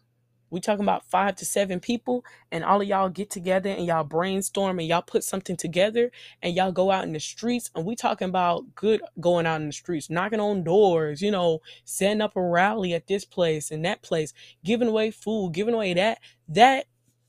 we 0.50 0.60
talking 0.60 0.84
about 0.86 1.06
five 1.10 1.36
to 1.36 1.46
seven 1.46 1.80
people 1.80 2.26
and 2.52 2.64
all 2.64 2.82
of 2.82 2.88
y'all 2.88 3.10
get 3.10 3.30
together 3.30 3.70
and 3.70 3.86
y'all 3.86 4.04
brainstorm 4.04 4.80
and 4.80 4.88
y'all 4.88 5.02
put 5.02 5.24
something 5.24 5.56
together 5.56 6.12
and 6.42 6.56
y'all 6.56 6.72
go 6.72 6.92
out 6.92 7.04
in 7.04 7.14
the 7.14 7.20
streets 7.20 7.70
and 7.76 7.86
we 7.86 7.96
talking 7.96 8.30
about 8.30 8.76
good 8.76 9.02
going 9.20 9.46
out 9.46 9.62
in 9.62 9.68
the 9.68 9.74
streets 9.74 10.10
knocking 10.10 10.40
on 10.40 10.64
doors 10.64 11.22
you 11.22 11.32
know 11.32 11.60
setting 11.86 12.22
up 12.22 12.36
a 12.36 12.42
rally 12.42 12.94
at 12.94 13.08
this 13.08 13.26
place 13.26 13.72
and 13.72 13.86
that 13.86 14.02
place 14.02 14.34
giving 14.64 14.88
away 14.88 15.12
food 15.12 15.54
giving 15.54 15.74
away 15.74 15.94
that. 15.94 16.20
That 16.48 16.86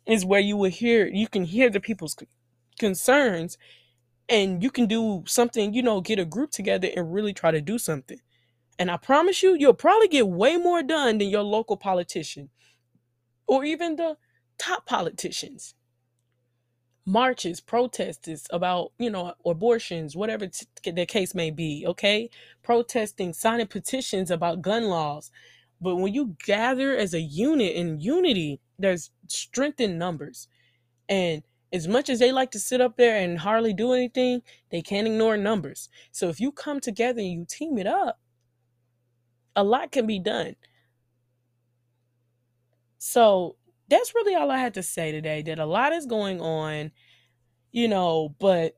is 0.06 0.24
where 0.24 0.40
you 0.40 0.56
will 0.56 0.70
hear 0.70 1.06
you 1.06 1.28
can 1.28 1.44
hear 1.44 1.70
the 1.70 1.80
people's 1.80 2.16
concerns 2.78 3.59
and 4.28 4.62
you 4.62 4.70
can 4.70 4.87
do 4.87 5.22
something 5.26 5.74
you 5.74 5.83
know 5.83 6.00
get 6.00 6.18
a 6.18 6.24
group 6.24 6.50
together 6.50 6.88
and 6.96 7.12
really 7.12 7.33
try 7.33 7.50
to 7.50 7.61
do 7.61 7.78
something. 7.78 8.20
And 8.78 8.90
i 8.90 8.96
promise 8.96 9.42
you 9.42 9.54
you'll 9.54 9.74
probably 9.74 10.09
get 10.09 10.28
way 10.28 10.56
more 10.56 10.83
done 10.83 11.18
than 11.18 11.28
your 11.28 11.42
local 11.42 11.76
politician 11.76 12.50
or 13.50 13.64
even 13.64 13.96
the 13.96 14.16
top 14.58 14.86
politicians. 14.86 15.74
Marches, 17.04 17.60
protests 17.60 18.46
about, 18.52 18.92
you 18.98 19.10
know, 19.10 19.34
abortions, 19.44 20.14
whatever 20.14 20.46
t- 20.46 20.92
the 20.92 21.04
case 21.04 21.34
may 21.34 21.50
be, 21.50 21.84
okay? 21.86 22.30
Protesting, 22.62 23.32
signing 23.32 23.66
petitions 23.66 24.30
about 24.30 24.62
gun 24.62 24.84
laws. 24.84 25.32
But 25.80 25.96
when 25.96 26.14
you 26.14 26.36
gather 26.46 26.96
as 26.96 27.12
a 27.12 27.20
unit 27.20 27.74
in 27.74 28.00
unity, 28.00 28.60
there's 28.78 29.10
strength 29.26 29.80
in 29.80 29.98
numbers. 29.98 30.46
And 31.08 31.42
as 31.72 31.88
much 31.88 32.08
as 32.08 32.20
they 32.20 32.32
like 32.32 32.52
to 32.52 32.60
sit 32.60 32.80
up 32.80 32.96
there 32.96 33.16
and 33.16 33.40
hardly 33.40 33.74
do 33.74 33.92
anything, 33.94 34.42
they 34.70 34.82
can't 34.82 35.08
ignore 35.08 35.36
numbers. 35.36 35.88
So 36.12 36.28
if 36.28 36.40
you 36.40 36.52
come 36.52 36.80
together 36.80 37.20
and 37.20 37.32
you 37.32 37.46
team 37.48 37.78
it 37.78 37.88
up, 37.88 38.20
a 39.56 39.64
lot 39.64 39.92
can 39.92 40.06
be 40.06 40.20
done. 40.20 40.54
So 43.00 43.56
that's 43.88 44.14
really 44.14 44.34
all 44.34 44.50
I 44.50 44.58
had 44.58 44.74
to 44.74 44.82
say 44.82 45.10
today. 45.10 45.42
That 45.42 45.58
a 45.58 45.64
lot 45.64 45.92
is 45.92 46.06
going 46.06 46.40
on, 46.40 46.92
you 47.72 47.88
know, 47.88 48.34
but 48.38 48.76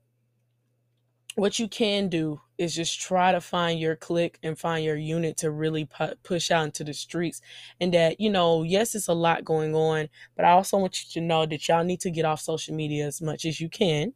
what 1.35 1.59
you 1.59 1.67
can 1.67 2.09
do 2.09 2.41
is 2.57 2.75
just 2.75 3.01
try 3.01 3.33
to 3.33 3.41
find 3.41 3.81
your 3.81 3.97
clique 3.97 4.39
and 4.43 4.57
find 4.57 4.85
your 4.85 4.97
unit 4.97 5.37
to 5.39 5.51
really 5.51 5.87
pu- 5.87 6.15
push 6.23 6.51
out 6.51 6.67
into 6.67 6.85
the 6.85 6.93
streets. 6.93 7.41
And 7.81 7.93
that, 7.95 8.21
you 8.21 8.31
know, 8.31 8.63
yes, 8.63 8.95
it's 8.95 9.09
a 9.09 9.15
lot 9.15 9.45
going 9.45 9.75
on, 9.75 10.09
but 10.37 10.45
I 10.45 10.51
also 10.51 10.79
want 10.79 11.03
you 11.03 11.21
to 11.21 11.27
know 11.27 11.45
that 11.47 11.67
y'all 11.69 11.85
need 11.85 12.01
to 12.01 12.11
get 12.11 12.25
off 12.27 12.41
social 12.41 12.75
media 12.75 13.07
as 13.07 13.21
much 13.21 13.45
as 13.45 13.61
you 13.61 13.69
can. 13.69 14.13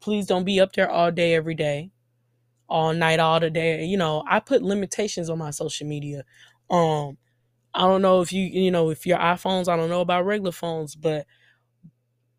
Please 0.00 0.26
don't 0.26 0.44
be 0.44 0.60
up 0.60 0.72
there 0.72 0.90
all 0.90 1.10
day, 1.10 1.34
every 1.34 1.54
day, 1.54 1.90
all 2.68 2.94
night, 2.94 3.20
all 3.20 3.40
the 3.40 3.50
day. 3.50 3.84
You 3.84 3.98
know, 3.98 4.24
I 4.28 4.40
put 4.40 4.62
limitations 4.62 5.30
on 5.30 5.38
my 5.38 5.50
social 5.50 5.86
media. 5.86 6.24
Um, 6.70 7.18
I 7.78 7.82
don't 7.82 8.02
know 8.02 8.22
if 8.22 8.32
you, 8.32 8.44
you 8.44 8.72
know, 8.72 8.90
if 8.90 9.06
your 9.06 9.18
iPhones, 9.18 9.68
I 9.68 9.76
don't 9.78 9.90
know 9.90 10.02
about 10.02 10.26
regular 10.26 10.52
phones, 10.52 10.96
but 10.96 11.26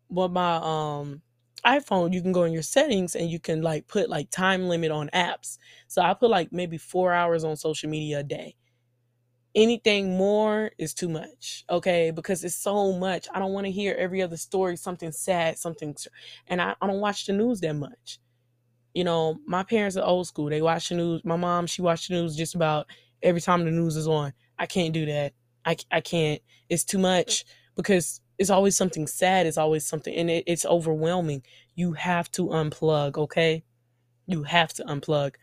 what 0.08 0.30
my 0.32 0.56
um 0.56 1.22
iPhone, 1.66 2.14
you 2.14 2.22
can 2.22 2.32
go 2.32 2.44
in 2.44 2.54
your 2.54 2.62
settings 2.62 3.14
and 3.14 3.30
you 3.30 3.38
can 3.38 3.60
like 3.60 3.86
put 3.86 4.08
like 4.08 4.30
time 4.30 4.66
limit 4.68 4.90
on 4.90 5.10
apps. 5.12 5.58
So 5.88 6.00
I 6.00 6.14
put 6.14 6.30
like 6.30 6.52
maybe 6.52 6.78
four 6.78 7.12
hours 7.12 7.44
on 7.44 7.54
social 7.56 7.90
media 7.90 8.20
a 8.20 8.22
day. 8.22 8.56
Anything 9.54 10.16
more 10.16 10.70
is 10.78 10.94
too 10.94 11.08
much, 11.08 11.64
okay? 11.68 12.12
Because 12.12 12.44
it's 12.44 12.54
so 12.54 12.92
much. 12.92 13.26
I 13.34 13.40
don't 13.40 13.52
want 13.52 13.66
to 13.66 13.72
hear 13.72 13.96
every 13.98 14.22
other 14.22 14.36
story, 14.36 14.76
something 14.76 15.10
sad, 15.10 15.58
something, 15.58 15.96
and 16.46 16.62
I, 16.62 16.76
I 16.80 16.86
don't 16.86 17.00
watch 17.00 17.26
the 17.26 17.32
news 17.32 17.60
that 17.60 17.74
much. 17.74 18.20
You 18.94 19.04
know, 19.04 19.38
my 19.46 19.62
parents 19.62 19.96
are 19.96 20.04
old 20.06 20.26
school. 20.26 20.50
They 20.50 20.62
watch 20.62 20.88
the 20.90 20.96
news. 20.96 21.22
My 21.24 21.36
mom, 21.36 21.66
she 21.66 21.82
watched 21.82 22.08
the 22.08 22.14
news 22.14 22.36
just 22.36 22.54
about 22.54 22.86
every 23.22 23.40
time 23.40 23.64
the 23.64 23.70
news 23.70 23.96
is 23.96 24.08
on. 24.08 24.32
I 24.60 24.66
can't 24.66 24.92
do 24.92 25.06
that. 25.06 25.32
I, 25.64 25.76
I 25.90 26.00
can't. 26.00 26.40
It's 26.68 26.84
too 26.84 26.98
much 26.98 27.44
because 27.74 28.20
it's 28.38 28.50
always 28.50 28.76
something 28.76 29.06
sad. 29.06 29.46
It's 29.46 29.58
always 29.58 29.86
something, 29.86 30.14
and 30.14 30.30
it, 30.30 30.44
it's 30.46 30.66
overwhelming. 30.66 31.42
You 31.74 31.94
have 31.94 32.30
to 32.32 32.46
unplug, 32.48 33.16
okay? 33.16 33.64
You 34.26 34.44
have 34.44 34.72
to 34.74 34.84
unplug. 34.84 35.34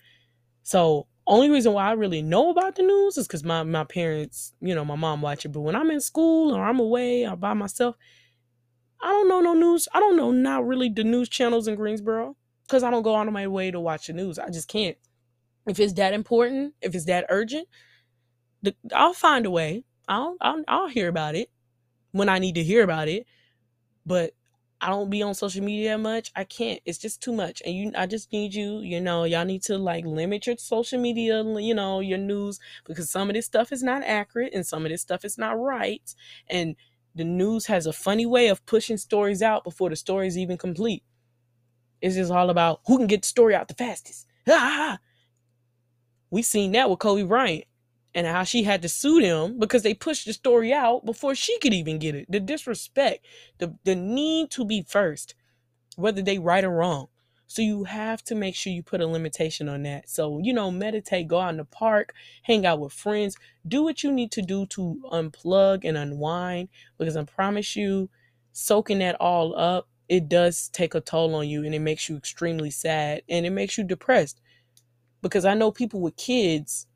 So, 0.64 1.08
only 1.26 1.50
reason 1.50 1.74
why 1.74 1.90
I 1.90 1.94
really 1.94 2.22
know 2.22 2.52
about 2.52 2.76
the 2.76 2.84
news 2.84 3.18
is 3.18 3.28
because 3.28 3.44
my, 3.44 3.64
my 3.64 3.84
parents, 3.84 4.54
you 4.62 4.74
know, 4.74 4.86
my 4.86 4.96
mom 4.96 5.22
watch 5.22 5.44
it. 5.46 5.50
But 5.50 5.62
when 5.62 5.76
I'm 5.76 5.92
in 5.92 6.00
school 6.00 6.56
or 6.56 6.64
I'm 6.64 6.80
away 6.80 7.28
or 7.28 7.36
by 7.36 7.54
myself, 7.54 7.98
I 9.02 9.08
don't 9.08 9.28
know 9.28 9.42
no 9.42 9.54
news. 9.54 9.88
I 9.94 10.00
don't 10.00 10.16
know 10.16 10.32
not 10.32 10.66
really 10.66 10.90
the 10.90 11.04
news 11.04 11.28
channels 11.28 11.68
in 11.68 11.76
Greensboro 11.76 12.38
because 12.66 12.84
I 12.84 12.92
don't 12.92 13.04
go 13.04 13.16
out 13.16 13.28
of 13.28 13.34
my 13.34 13.48
way 13.48 13.72
to 13.72 13.80
watch 13.80 14.08
the 14.08 14.14
news. 14.14 14.40
I 14.40 14.50
just 14.50 14.70
can't. 14.70 14.98
If 15.68 15.80
it's 15.80 15.94
that 15.94 16.14
important, 16.14 16.76
if 16.82 16.96
it's 16.96 17.06
that 17.06 17.26
urgent, 17.30 17.68
I'll 18.94 19.14
find 19.14 19.46
a 19.46 19.52
way. 19.52 19.84
I'll, 20.08 20.38
I'll 20.42 20.64
I'll 20.68 20.88
hear 20.88 21.10
about 21.10 21.36
it 21.36 21.50
when 22.12 22.30
I 22.30 22.40
need 22.40 22.56
to 22.56 22.64
hear 22.64 22.84
about 22.84 23.08
it. 23.08 23.26
But 24.06 24.34
I 24.80 24.90
don't 24.90 25.10
be 25.10 25.24
on 25.24 25.34
social 25.34 25.64
media 25.64 25.98
much. 25.98 26.32
I 26.36 26.44
can't. 26.44 26.80
It's 26.86 27.00
just 27.00 27.22
too 27.22 27.34
much. 27.34 27.62
And 27.66 27.76
you 27.76 27.92
I 27.96 28.06
just 28.06 28.32
need 28.32 28.54
you, 28.54 28.80
you 28.80 29.02
know, 29.02 29.24
y'all 29.24 29.46
need 29.46 29.64
to 29.64 29.78
like 29.78 30.06
limit 30.06 30.46
your 30.46 30.58
social 30.58 31.00
media, 31.00 31.44
you 31.44 31.74
know, 31.74 32.00
your 32.00 32.20
news 32.20 32.60
because 32.86 33.10
some 33.10 33.30
of 33.30 33.34
this 33.34 33.46
stuff 33.46 33.72
is 33.72 33.82
not 33.82 34.04
accurate 34.04 34.54
and 34.54 34.66
some 34.66 34.86
of 34.86 34.92
this 34.92 35.02
stuff 35.02 35.26
is 35.26 35.38
not 35.38 35.60
right. 35.60 36.14
And 36.50 36.76
the 37.16 37.24
news 37.24 37.66
has 37.66 37.88
a 37.88 37.94
funny 37.94 38.28
way 38.28 38.50
of 38.50 38.64
pushing 38.68 38.98
stories 38.98 39.42
out 39.42 39.64
before 39.64 39.90
the 39.90 39.96
story 39.96 40.28
is 40.28 40.38
even 40.38 40.58
complete. 40.58 41.04
It's 42.00 42.16
just 42.16 42.32
all 42.32 42.52
about 42.52 42.82
who 42.86 42.98
can 42.98 43.08
get 43.08 43.24
the 43.24 43.28
story 43.28 43.56
out 43.56 43.68
the 43.68 43.74
fastest. 43.74 44.28
Ah! 44.48 45.00
We 46.30 46.44
seen 46.44 46.74
that 46.74 46.90
with 46.90 47.00
Kobe 47.00 47.24
Bryant 47.24 47.66
and 48.18 48.26
how 48.26 48.44
she 48.44 48.64
had 48.64 48.82
to 48.82 48.90
sue 48.90 49.22
them 49.22 49.60
because 49.60 49.84
they 49.84 49.94
pushed 49.94 50.26
the 50.26 50.34
story 50.34 50.74
out 50.74 51.06
before 51.06 51.36
she 51.36 51.60
could 51.60 51.72
even 51.76 52.00
get 52.00 52.16
it. 52.16 52.26
The 52.32 52.40
disrespect, 52.40 53.24
the 53.60 53.76
the 53.84 53.96
need 53.96 54.50
to 54.52 54.66
be 54.66 54.82
first, 54.82 55.36
whether 55.98 56.24
they 56.24 56.40
right 56.40 56.64
or 56.64 56.72
wrong. 56.72 57.10
So 57.46 57.62
you 57.62 57.84
have 57.84 58.24
to 58.24 58.36
make 58.36 58.56
sure 58.56 58.74
you 58.74 58.82
put 58.82 59.02
a 59.02 59.08
limitation 59.08 59.70
on 59.70 59.84
that. 59.84 60.10
So, 60.10 60.40
you 60.40 60.52
know, 60.52 60.72
meditate, 60.72 61.28
go 61.28 61.40
out 61.40 61.52
in 61.52 61.58
the 61.58 61.66
park, 61.66 62.16
hang 62.42 62.66
out 62.66 62.80
with 62.80 62.92
friends, 62.92 63.38
do 63.68 63.84
what 63.84 64.02
you 64.04 64.12
need 64.12 64.32
to 64.32 64.42
do 64.42 64.66
to 64.66 65.00
unplug 65.12 65.86
and 65.86 65.96
unwind 65.96 66.70
because 66.98 67.16
I 67.16 67.24
promise 67.24 67.76
you 67.76 68.10
soaking 68.52 69.00
that 69.00 69.16
all 69.20 69.56
up, 69.56 69.88
it 70.10 70.28
does 70.28 70.70
take 70.70 70.96
a 70.96 71.02
toll 71.02 71.36
on 71.36 71.48
you 71.48 71.64
and 71.64 71.76
it 71.76 71.82
makes 71.82 72.10
you 72.10 72.18
extremely 72.18 72.72
sad 72.72 73.22
and 73.30 73.46
it 73.46 73.52
makes 73.52 73.78
you 73.78 73.84
depressed. 73.84 74.42
Because 75.22 75.46
I 75.46 75.54
know 75.54 75.70
people 75.72 76.02
with 76.02 76.18
kids 76.18 76.88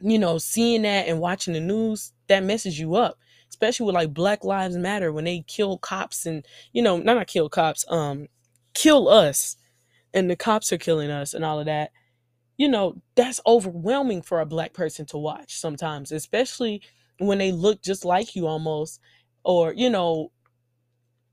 you 0.00 0.18
know, 0.18 0.38
seeing 0.38 0.82
that 0.82 1.08
and 1.08 1.20
watching 1.20 1.54
the 1.54 1.60
news, 1.60 2.12
that 2.28 2.44
messes 2.44 2.78
you 2.78 2.94
up. 2.94 3.18
Especially 3.48 3.86
with 3.86 3.94
like 3.94 4.12
Black 4.12 4.44
Lives 4.44 4.76
Matter 4.76 5.12
when 5.12 5.24
they 5.24 5.42
kill 5.46 5.78
cops 5.78 6.26
and 6.26 6.44
you 6.72 6.82
know, 6.82 6.98
not 6.98 7.16
not 7.16 7.26
kill 7.26 7.48
cops, 7.48 7.84
um, 7.88 8.28
kill 8.74 9.08
us, 9.08 9.56
and 10.14 10.30
the 10.30 10.36
cops 10.36 10.72
are 10.72 10.78
killing 10.78 11.10
us 11.10 11.34
and 11.34 11.44
all 11.44 11.58
of 11.58 11.66
that. 11.66 11.90
You 12.56 12.68
know, 12.68 13.00
that's 13.14 13.40
overwhelming 13.46 14.22
for 14.22 14.40
a 14.40 14.46
black 14.46 14.74
person 14.74 15.06
to 15.06 15.18
watch 15.18 15.56
sometimes, 15.58 16.12
especially 16.12 16.82
when 17.18 17.38
they 17.38 17.52
look 17.52 17.82
just 17.82 18.04
like 18.04 18.36
you 18.36 18.46
almost, 18.46 19.00
or 19.44 19.72
you 19.72 19.90
know, 19.90 20.30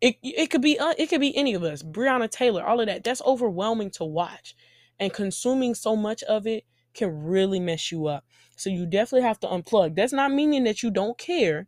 it 0.02 0.16
it 0.24 0.48
could 0.48 0.62
be 0.62 0.80
uh, 0.80 0.94
it 0.98 1.08
could 1.08 1.22
be 1.22 1.36
any 1.36 1.54
of 1.54 1.64
us, 1.64 1.84
Breonna 1.84 2.30
Taylor, 2.30 2.64
all 2.66 2.80
of 2.80 2.88
that. 2.88 3.04
That's 3.04 3.22
overwhelming 3.24 3.92
to 3.92 4.06
watch, 4.06 4.56
and 5.00 5.14
consuming 5.14 5.76
so 5.76 5.96
much 5.96 6.24
of 6.24 6.48
it 6.48 6.64
can 6.96 7.24
really 7.24 7.60
mess 7.60 7.92
you 7.92 8.08
up. 8.08 8.26
So 8.56 8.70
you 8.70 8.86
definitely 8.86 9.28
have 9.28 9.40
to 9.42 9.48
unplug. 9.48 9.96
That's 9.96 10.14
not 10.14 10.32
meaning 10.32 10.64
that 10.64 10.82
you 10.82 10.92
don't 10.92 11.18
care, 11.18 11.68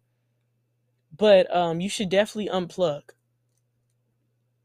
but 1.15 1.53
um, 1.55 1.81
you 1.81 1.89
should 1.89 2.09
definitely 2.09 2.49
unplug. 2.49 3.01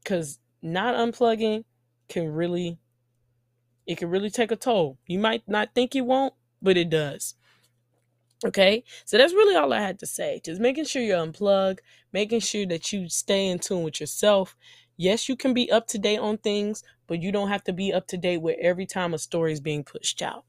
Cause 0.05 0.39
not 0.61 0.95
unplugging 0.95 1.63
can 2.09 2.27
really 2.33 2.77
it 3.85 3.97
can 3.97 4.09
really 4.09 4.29
take 4.29 4.51
a 4.51 4.55
toll. 4.55 4.97
You 5.07 5.19
might 5.19 5.43
not 5.47 5.73
think 5.75 5.95
it 5.95 6.01
won't, 6.01 6.33
but 6.61 6.77
it 6.77 6.89
does. 6.89 7.35
Okay, 8.45 8.83
so 9.05 9.17
that's 9.17 9.33
really 9.33 9.55
all 9.55 9.71
I 9.71 9.79
had 9.79 9.99
to 9.99 10.05
say. 10.05 10.41
Just 10.43 10.59
making 10.59 10.83
sure 10.85 11.01
you 11.01 11.13
unplug, 11.13 11.79
making 12.11 12.41
sure 12.41 12.65
that 12.65 12.91
you 12.91 13.07
stay 13.07 13.47
in 13.47 13.59
tune 13.59 13.83
with 13.83 14.01
yourself. 14.01 14.55
Yes, 14.97 15.27
you 15.27 15.35
can 15.35 15.53
be 15.53 15.71
up 15.71 15.87
to 15.87 15.97
date 15.97 16.19
on 16.19 16.37
things, 16.37 16.83
but 17.07 17.21
you 17.21 17.31
don't 17.31 17.49
have 17.49 17.63
to 17.65 17.73
be 17.73 17.91
up 17.91 18.07
to 18.07 18.17
date 18.17 18.41
with 18.41 18.57
every 18.61 18.85
time 18.85 19.13
a 19.13 19.17
story 19.17 19.51
is 19.51 19.59
being 19.59 19.83
pushed 19.83 20.21
out. 20.21 20.45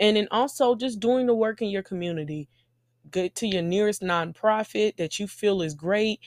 And 0.00 0.16
then 0.16 0.28
also 0.30 0.74
just 0.74 1.00
doing 1.00 1.26
the 1.26 1.34
work 1.34 1.62
in 1.62 1.68
your 1.68 1.82
community. 1.82 2.48
Get 3.10 3.36
to 3.36 3.46
your 3.46 3.62
nearest 3.62 4.02
nonprofit 4.02 4.96
that 4.96 5.18
you 5.20 5.28
feel 5.28 5.62
is 5.62 5.74
great. 5.74 6.20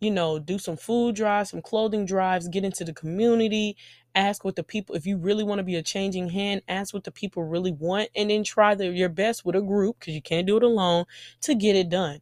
You 0.00 0.10
know, 0.10 0.38
do 0.38 0.58
some 0.58 0.76
food 0.76 1.14
drives, 1.14 1.50
some 1.50 1.62
clothing 1.62 2.06
drives, 2.06 2.48
get 2.48 2.64
into 2.64 2.84
the 2.84 2.94
community, 2.94 3.76
ask 4.14 4.44
what 4.44 4.56
the 4.56 4.64
people, 4.64 4.96
if 4.96 5.06
you 5.06 5.16
really 5.16 5.44
want 5.44 5.58
to 5.60 5.64
be 5.64 5.76
a 5.76 5.82
changing 5.82 6.30
hand, 6.30 6.62
ask 6.66 6.92
what 6.92 7.04
the 7.04 7.12
people 7.12 7.44
really 7.44 7.72
want, 7.72 8.08
and 8.16 8.30
then 8.30 8.42
try 8.42 8.74
the, 8.74 8.88
your 8.88 9.08
best 9.08 9.44
with 9.44 9.54
a 9.54 9.60
group, 9.60 10.00
because 10.00 10.14
you 10.14 10.22
can't 10.22 10.46
do 10.46 10.56
it 10.56 10.62
alone, 10.64 11.04
to 11.42 11.54
get 11.54 11.76
it 11.76 11.88
done. 11.88 12.20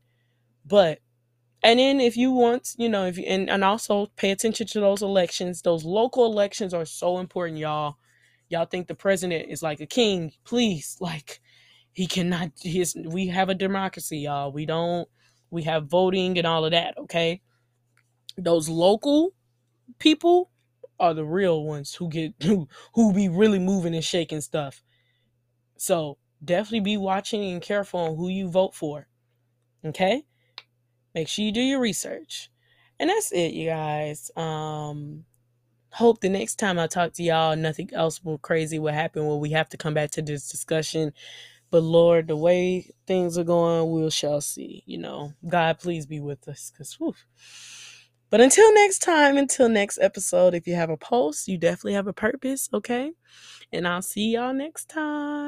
But 0.67 0.99
and 1.63 1.79
then 1.79 2.01
if 2.01 2.17
you 2.17 2.31
want, 2.33 2.75
you 2.79 2.89
know, 2.89 3.05
if 3.05 3.19
you 3.19 3.25
and, 3.25 3.51
and 3.51 3.63
also 3.63 4.07
pay 4.17 4.31
attention 4.31 4.67
to 4.69 4.81
those 4.81 5.03
elections. 5.03 5.63
Those 5.63 5.85
local 5.85 6.25
elections 6.25 6.73
are 6.73 6.87
so 6.87 7.19
important, 7.19 7.59
y'all. 7.59 7.97
Y'all 8.49 8.65
think 8.65 8.89
the 8.89 8.95
president 8.95 9.51
is 9.51 9.63
like 9.63 9.81
a 9.81 9.87
king. 9.87 10.33
Please 10.45 10.97
like 11.01 11.41
he 11.93 12.07
cannot 12.07 12.51
his 12.63 12.97
we 13.05 13.27
have 13.29 13.49
a 13.51 13.55
democracy 13.55 14.21
y'all. 14.21 14.53
We 14.53 14.65
don't 14.67 15.09
we 15.51 15.63
have 15.65 15.87
voting 15.87 16.39
and 16.39 16.47
all 16.47 16.65
of 16.65 16.73
that 16.73 16.97
okay? 16.99 17.43
Those 18.39 18.69
local 18.69 19.35
people 19.99 20.51
are 20.99 21.15
the 21.15 21.25
real 21.25 21.65
ones 21.65 21.95
who 21.95 22.09
get 22.09 22.35
who 22.43 22.69
who 22.95 23.13
be 23.13 23.29
really 23.29 23.59
moving 23.59 23.95
and 23.95 24.05
shaking 24.05 24.41
stuff. 24.41 24.83
So 25.77 26.17
definitely 26.43 26.81
be 26.81 26.97
watching 26.97 27.45
and 27.53 27.61
careful 27.61 28.01
on 28.01 28.17
who 28.17 28.29
you 28.29 28.49
vote 28.49 28.75
for 28.75 29.09
okay 29.85 30.25
make 31.15 31.29
sure 31.29 31.45
you 31.45 31.53
do 31.53 31.61
your 31.61 31.81
research 31.81 32.51
and 32.99 33.11
that's 33.11 33.33
it 33.33 33.53
you 33.53 33.67
guys 33.69 34.31
um 34.37 35.25
hope 35.93 36.21
the 36.21 36.29
next 36.29 36.57
time 36.57 36.79
I 36.79 36.87
talk 36.87 37.13
to 37.15 37.23
y'all, 37.23 37.57
nothing 37.57 37.91
else 37.93 38.23
will 38.23 38.39
crazy 38.39 38.79
will 38.79 38.93
happen 38.93 39.27
where 39.27 39.37
we 39.37 39.51
have 39.51 39.69
to 39.71 39.77
come 39.77 39.95
back 39.95 40.11
to 40.13 40.23
this 40.23 40.49
discussion. 40.49 41.13
But 41.71 41.83
Lord, 41.83 42.29
the 42.29 42.37
way 42.37 42.91
things 43.07 43.39
are 43.39 43.45
going, 43.45 43.91
we 43.91 44.11
shall 44.11 44.41
see. 44.41 44.83
You 44.87 44.99
know, 44.99 45.33
God, 45.49 45.79
please 45.79 46.07
be 46.07 46.21
with 46.21 46.49
us. 46.49 46.73
Cause 46.77 46.95
whew. 46.95 47.15
But 48.29 48.41
until 48.41 48.73
next 48.75 49.01
time, 49.01 49.37
until 49.37 49.69
next 49.69 49.99
episode, 50.01 50.55
if 50.55 50.67
you 50.67 50.75
have 50.75 50.91
a 50.91 50.97
post, 50.97 51.49
you 51.49 51.59
definitely 51.59 51.95
have 51.95 52.07
a 52.07 52.13
purpose, 52.13 52.69
okay? 52.73 53.13
And 53.73 53.89
I'll 53.89 54.03
see 54.03 54.35
y'all 54.35 54.55
next 54.55 54.89
time. 54.89 55.31